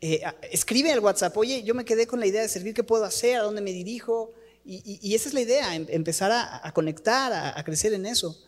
[0.00, 3.04] Eh, escribe el WhatsApp, oye, yo me quedé con la idea de servir, ¿qué puedo
[3.04, 3.38] hacer?
[3.38, 4.32] ¿A dónde me dirijo?
[4.64, 8.40] Y, esa es la idea, em, empezar a, conectar, a, crecer en eso.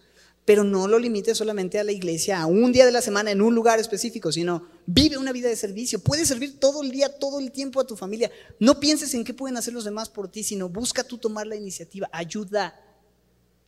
[0.51, 3.41] Pero no lo limites solamente a la iglesia, a un día de la semana, en
[3.41, 6.01] un lugar específico, sino vive una vida de servicio.
[6.01, 8.33] Puedes servir todo el día, todo el tiempo a tu familia.
[8.59, 11.55] No pienses en qué pueden hacer los demás por ti, sino busca tú tomar la
[11.55, 12.11] iniciativa.
[12.11, 12.75] Ayuda.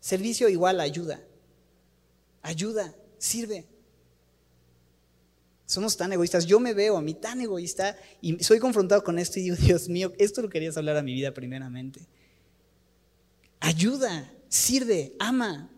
[0.01, 1.23] Servicio igual ayuda.
[2.43, 3.65] Ayuda, sirve.
[5.65, 6.47] Somos tan egoístas.
[6.47, 9.89] Yo me veo a mí tan egoísta y soy confrontado con esto y digo, Dios
[9.89, 12.01] mío, esto lo querías hablar a mi vida primeramente.
[13.61, 15.72] Ayuda, sirve, ama.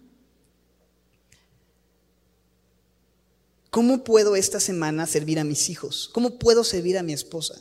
[3.74, 6.08] ¿Cómo puedo esta semana servir a mis hijos?
[6.12, 7.60] ¿Cómo puedo servir a mi esposa?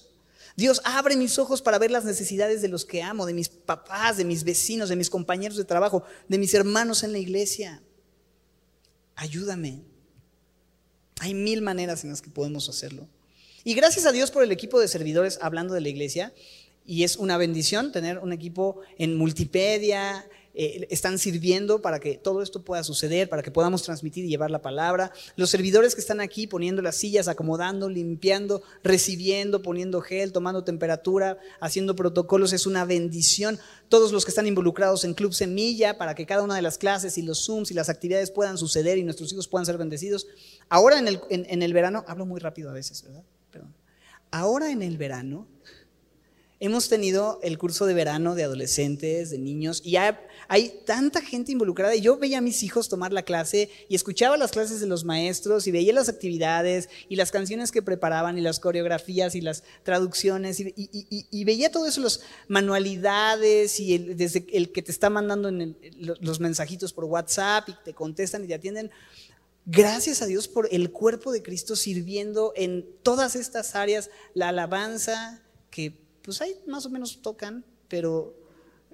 [0.55, 4.17] Dios, abre mis ojos para ver las necesidades de los que amo, de mis papás,
[4.17, 7.81] de mis vecinos, de mis compañeros de trabajo, de mis hermanos en la iglesia.
[9.15, 9.81] Ayúdame.
[11.19, 13.07] Hay mil maneras en las que podemos hacerlo.
[13.63, 16.31] Y gracias a Dios por el equipo de servidores hablando de la iglesia.
[16.85, 22.43] Y es una bendición tener un equipo en multimedia, eh, están sirviendo para que todo
[22.43, 25.11] esto pueda suceder, para que podamos transmitir y llevar la palabra.
[25.35, 31.39] Los servidores que están aquí poniendo las sillas, acomodando, limpiando, recibiendo, poniendo gel, tomando temperatura,
[31.59, 33.59] haciendo protocolos, es una bendición.
[33.89, 37.17] Todos los que están involucrados en Club Semilla, para que cada una de las clases
[37.17, 40.27] y los Zooms y las actividades puedan suceder y nuestros hijos puedan ser bendecidos.
[40.69, 43.23] Ahora en el, en el verano, hablo muy rápido a veces, ¿verdad?
[43.49, 43.73] Perdón.
[44.29, 45.47] Ahora en el verano
[46.63, 51.93] hemos tenido el curso de verano de adolescentes, de niños, y hay, tanta gente involucrada.
[51.93, 55.03] Y yo veía a mis hijos tomar la clase y escuchaba las clases de los
[55.03, 59.63] maestros y veía las actividades y las canciones que preparaban y las coreografías y las
[59.83, 65.51] traducciones y, veía todo eso, las manualidades y desde el que te está mandando
[65.99, 68.89] los mensajitos por WhatsApp y te contestan y te atienden.
[69.65, 75.41] Gracias a Dios por el cuerpo de Cristo sirviendo en todas estas áreas, la alabanza,
[75.69, 78.33] que pues ahí más o menos tocan, pero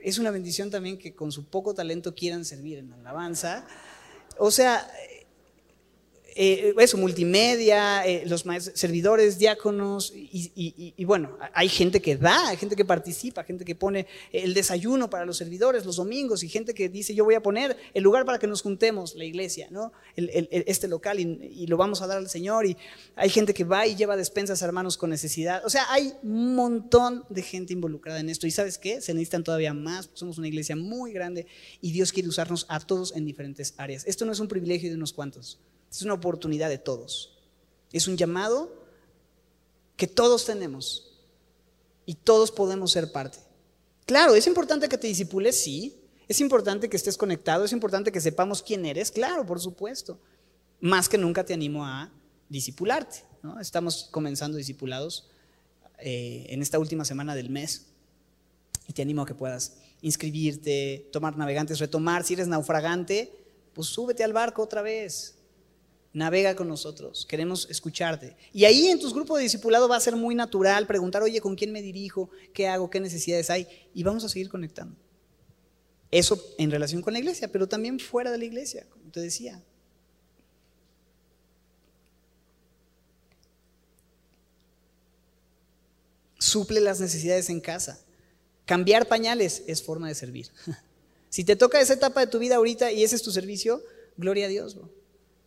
[0.02, 3.66] es una bendición también que con su poco talento quieran servir en alabanza.
[4.38, 4.90] O sea,
[6.36, 12.86] eh, eso, multimedia, eh, los servidores, diáconos, y, bueno, hay gente que da, gente que
[12.86, 17.14] participa, gente que pone el desayuno para los servidores los domingos, y gente que dice,
[17.14, 19.92] yo voy a poner el lugar para que nos juntemos, la iglesia, ¿no?
[20.16, 22.78] este local, y, lo vamos a dar al Señor, y
[23.16, 25.66] hay gente que va y lleva despensas a hermanos con necesidad.
[25.66, 29.02] O sea, hay un montón de gente involucrada en esto, y ¿sabes qué?
[29.02, 31.48] Se necesitan todavía más, somos una iglesia muy grande,
[31.82, 34.06] y Dios quiere usarnos a todos en diferentes áreas.
[34.08, 35.60] Esto no es un privilegio de unos cuantos.
[35.90, 37.38] Es una oportunidad de todos.
[37.92, 38.72] Es un llamado
[39.98, 41.12] que todos tenemos
[42.06, 43.40] y todos podemos ser parte.
[44.06, 45.96] Claro, es importante que te disipules, sí.
[46.28, 50.20] Es importante que estés conectado, es importante que sepamos quién eres, claro, por supuesto.
[50.80, 52.12] Más que nunca te animo a
[52.50, 53.24] disipularte.
[53.42, 53.60] ¿no?
[53.60, 55.30] Estamos comenzando discipulados
[56.00, 57.88] eh, en esta última semana del mes
[58.88, 62.24] y te animo a que puedas inscribirte, tomar navegantes, retomar.
[62.24, 63.32] Si eres naufragante,
[63.74, 65.39] pues súbete al barco otra vez,
[66.12, 68.36] Navega con nosotros, queremos escucharte.
[68.51, 71.55] Y ahí en tus grupos de discipulado va a ser muy natural preguntar, oye, ¿con
[71.55, 72.32] quién me dirijo?
[72.51, 72.89] ¿Qué hago?
[72.89, 73.68] ¿Qué necesidades hay?
[73.93, 74.95] Y vamos a seguir conectando.
[76.10, 79.64] Eso en relación con la iglesia, pero también fuera de la iglesia, como te decía.
[86.39, 88.03] Suple las necesidades en casa.
[88.66, 90.49] Cambiar pañales es forma de servir.
[91.30, 93.84] si te toca esa etapa de tu vida ahorita y ese es tu servicio,
[94.18, 94.74] gloria a Dios.
[94.74, 94.99] Bro.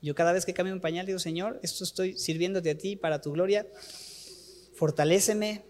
[0.03, 3.21] Yo cada vez que cambio un pañal digo, Señor, esto estoy sirviéndote a ti para
[3.21, 3.67] tu gloria.
[4.75, 5.63] Fortaléceme.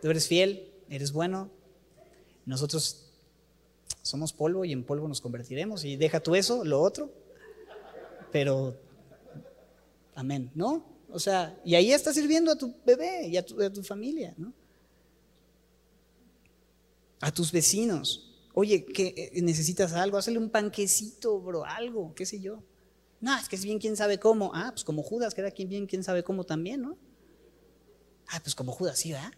[0.00, 1.50] Tú eres fiel, eres bueno.
[2.46, 3.10] Nosotros
[4.00, 5.84] somos polvo y en polvo nos convertiremos.
[5.84, 7.12] Y deja tú eso, lo otro.
[8.32, 8.74] Pero,
[10.14, 10.86] amén, ¿no?
[11.12, 14.32] O sea, y ahí estás sirviendo a tu bebé y a tu, a tu familia,
[14.38, 14.54] ¿no?
[17.20, 18.32] A tus vecinos.
[18.54, 20.16] Oye, ¿qué, eh, ¿necesitas algo?
[20.16, 22.62] Hazle un panquecito, bro, algo, qué sé yo.
[23.20, 24.50] No, es que es bien quién sabe cómo.
[24.54, 26.96] Ah, pues como Judas, que era bien quién sabe cómo también, ¿no?
[28.28, 29.32] Ah, pues como Judas, sí, ¿verdad?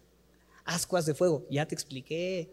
[0.63, 2.49] Ascuas de fuego, ya te expliqué.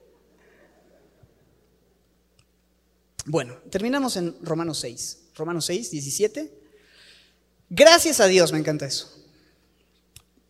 [3.27, 5.19] Bueno, terminamos en Romanos 6.
[5.37, 6.53] Romanos 6, 17.
[7.69, 9.21] Gracias a Dios, me encanta eso.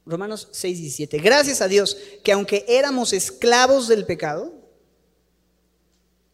[0.07, 1.19] Romanos 6, 17.
[1.19, 4.55] Gracias a Dios que aunque éramos esclavos del pecado,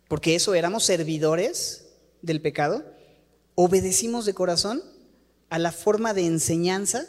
[0.09, 1.89] porque eso éramos servidores
[2.23, 2.96] del pecado,
[3.57, 4.81] obedecimos de corazón
[5.51, 7.07] a la forma de enseñanza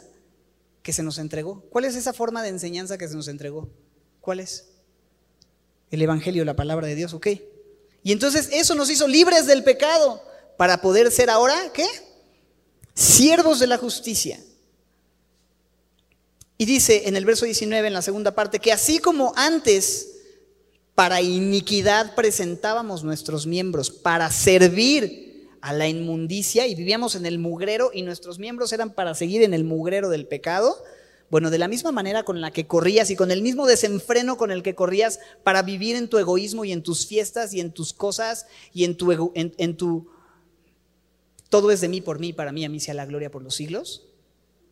[0.82, 1.62] que se nos entregó.
[1.70, 3.68] ¿Cuál es esa forma de enseñanza que se nos entregó?
[4.20, 4.70] ¿Cuál es?
[5.90, 7.28] El Evangelio, la palabra de Dios, ok.
[8.02, 10.22] Y entonces eso nos hizo libres del pecado
[10.56, 11.86] para poder ser ahora, ¿qué?
[12.94, 14.40] Siervos de la justicia.
[16.56, 20.08] Y dice en el verso 19, en la segunda parte, que así como antes
[20.94, 25.27] para iniquidad presentábamos nuestros miembros, para servir
[25.60, 29.54] a la inmundicia y vivíamos en el mugrero y nuestros miembros eran para seguir en
[29.54, 30.82] el mugrero del pecado.
[31.30, 34.50] Bueno, de la misma manera con la que corrías y con el mismo desenfreno con
[34.50, 37.92] el que corrías para vivir en tu egoísmo y en tus fiestas y en tus
[37.92, 40.08] cosas y en tu, en, tu
[41.50, 43.54] todo es de mí, por mí, para mí, a mí sea la gloria por los
[43.54, 44.06] siglos.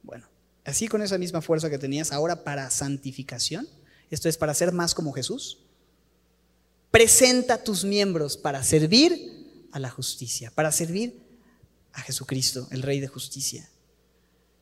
[0.03, 0.28] Bueno,
[0.64, 3.68] así con esa misma fuerza que tenías ahora para santificación,
[4.11, 5.59] esto es para ser más como Jesús,
[6.91, 9.36] presenta tus miembros para servir
[9.77, 11.20] a la justicia, para servir
[11.93, 13.68] a Jesucristo, el Rey de justicia.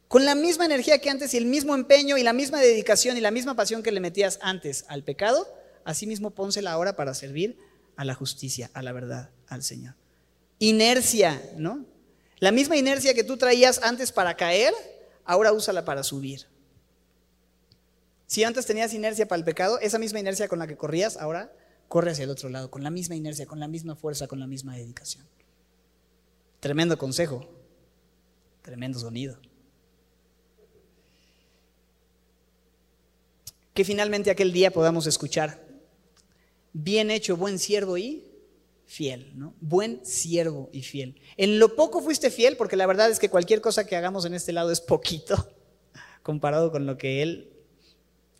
[0.08, 3.20] Con la misma energía que antes y el mismo empeño y la misma dedicación y
[3.20, 5.46] la misma pasión que le metías antes al pecado,
[5.84, 7.56] así mismo pónsela ahora para servir
[7.94, 9.94] a la justicia, a la verdad, al Señor.
[10.58, 11.86] Inercia, ¿no?
[12.40, 14.74] La misma inercia que tú traías antes para caer,
[15.24, 16.48] ahora úsala para subir.
[18.26, 21.52] Si antes tenías inercia para el pecado, esa misma inercia con la que corrías, ahora
[21.94, 24.48] corre hacia el otro lado, con la misma inercia, con la misma fuerza, con la
[24.48, 25.24] misma dedicación.
[26.58, 27.48] Tremendo consejo,
[28.62, 29.38] tremendo sonido.
[33.72, 35.64] Que finalmente aquel día podamos escuchar,
[36.72, 38.24] bien hecho, buen siervo y
[38.86, 39.54] fiel, ¿no?
[39.60, 41.20] Buen siervo y fiel.
[41.36, 44.34] En lo poco fuiste fiel, porque la verdad es que cualquier cosa que hagamos en
[44.34, 45.48] este lado es poquito
[46.24, 47.52] comparado con lo que Él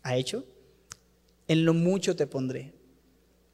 [0.03, 0.43] ha hecho.
[1.47, 2.74] En lo mucho te pondré.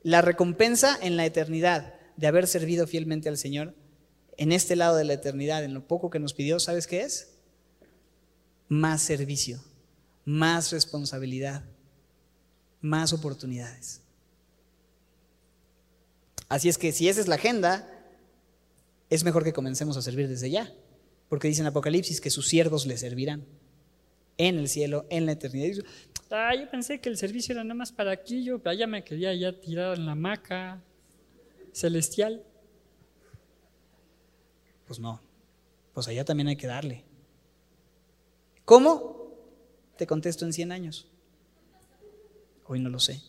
[0.04, 3.76] La recompensa en la eternidad de haber servido fielmente al Señor,
[4.38, 7.34] en este lado de la eternidad, en lo poco que nos pidió, ¿sabes qué es?
[8.68, 9.64] Más servicio,
[10.26, 11.64] más responsabilidad,
[12.80, 14.02] más oportunidades.
[16.50, 17.88] Así es que si esa es la agenda,
[19.10, 20.74] es mejor que comencemos a servir desde ya,
[21.30, 23.46] porque dice en Apocalipsis que sus siervos le servirán
[24.38, 25.84] en el cielo, en la eternidad.
[26.32, 29.34] Ah, yo pensé que el servicio era nada más para aquí, yo allá me quería
[29.36, 30.82] ya tirar en la hamaca
[31.74, 32.44] celestial.
[34.88, 35.22] Pues no,
[35.94, 37.04] pues allá también hay que darle.
[38.66, 39.36] ¿Cómo?
[39.98, 41.08] Te contesto en 100 años.
[42.66, 43.22] Hoy no lo sé,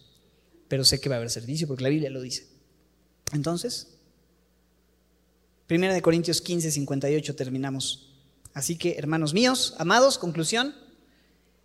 [0.69, 2.47] pero sé que va a haber servicio porque la Biblia lo dice.
[3.33, 3.99] Entonces,
[5.73, 8.13] Primera de Corintios 15, 58 terminamos.
[8.53, 10.75] Así que, hermanos míos, amados, conclusión,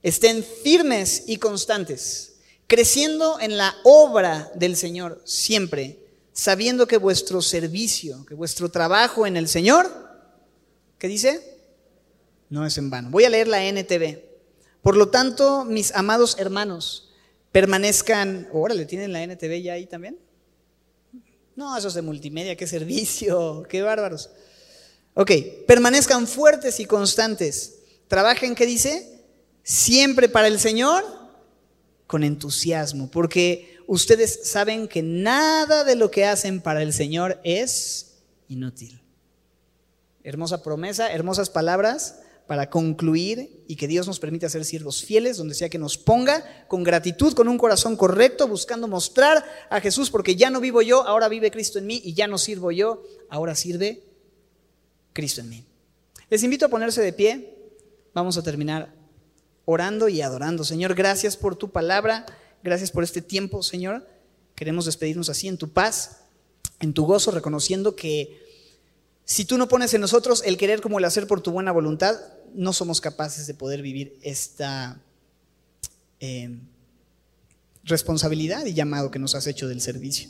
[0.03, 2.35] Estén firmes y constantes,
[2.67, 5.99] creciendo en la obra del Señor siempre,
[6.33, 9.89] sabiendo que vuestro servicio, que vuestro trabajo en el Señor,
[10.99, 11.57] ¿qué dice?
[12.49, 13.09] No es en vano.
[13.09, 14.19] Voy a leer la NTV.
[14.81, 17.09] Por lo tanto, mis amados hermanos,
[17.51, 20.19] permanezcan, órale, ¿tienen la NTV ya ahí también?
[21.55, 24.29] No, eso es de multimedia, qué servicio, qué bárbaros.
[25.15, 25.31] Ok,
[25.65, 27.79] permanezcan fuertes y constantes.
[28.07, 29.16] Trabajen, ¿qué dice?
[29.67, 31.03] Siempre para el Señor
[32.07, 38.19] con entusiasmo, porque ustedes saben que nada de lo que hacen para el Señor es
[38.47, 39.01] inútil.
[40.23, 45.53] Hermosa promesa, hermosas palabras para concluir y que Dios nos permita ser siervos fieles, donde
[45.53, 50.37] sea que nos ponga, con gratitud, con un corazón correcto, buscando mostrar a Jesús, porque
[50.37, 53.53] ya no vivo yo, ahora vive Cristo en mí, y ya no sirvo yo, ahora
[53.53, 54.01] sirve
[55.11, 55.65] Cristo en mí.
[56.29, 57.53] Les invito a ponerse de pie,
[58.13, 58.96] vamos a terminar
[59.69, 60.63] orando y adorando.
[60.63, 62.25] Señor, gracias por tu palabra,
[62.63, 64.07] gracias por este tiempo, Señor.
[64.55, 66.21] Queremos despedirnos así en tu paz,
[66.79, 68.41] en tu gozo, reconociendo que
[69.25, 72.15] si tú no pones en nosotros el querer como el hacer por tu buena voluntad,
[72.53, 75.01] no somos capaces de poder vivir esta
[76.21, 76.57] eh,
[77.83, 80.29] responsabilidad y llamado que nos has hecho del servicio.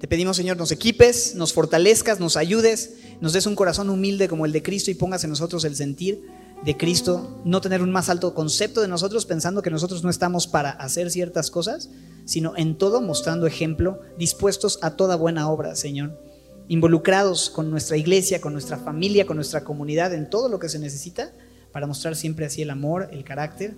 [0.00, 4.44] Te pedimos, Señor, nos equipes, nos fortalezcas, nos ayudes, nos des un corazón humilde como
[4.44, 8.08] el de Cristo y pongas en nosotros el sentir de Cristo, no tener un más
[8.08, 11.90] alto concepto de nosotros pensando que nosotros no estamos para hacer ciertas cosas,
[12.24, 16.20] sino en todo mostrando ejemplo, dispuestos a toda buena obra, Señor,
[16.68, 20.78] involucrados con nuestra iglesia, con nuestra familia, con nuestra comunidad, en todo lo que se
[20.78, 21.32] necesita
[21.72, 23.76] para mostrar siempre así el amor, el carácter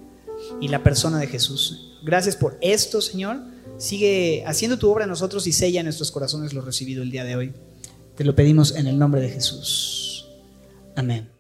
[0.61, 1.99] y la persona de Jesús.
[2.05, 3.39] Gracias por esto, Señor.
[3.77, 7.25] Sigue haciendo tu obra en nosotros y sella en nuestros corazones lo recibido el día
[7.25, 7.53] de hoy.
[8.17, 10.29] Te lo pedimos en el nombre de Jesús.
[10.97, 11.38] Amén.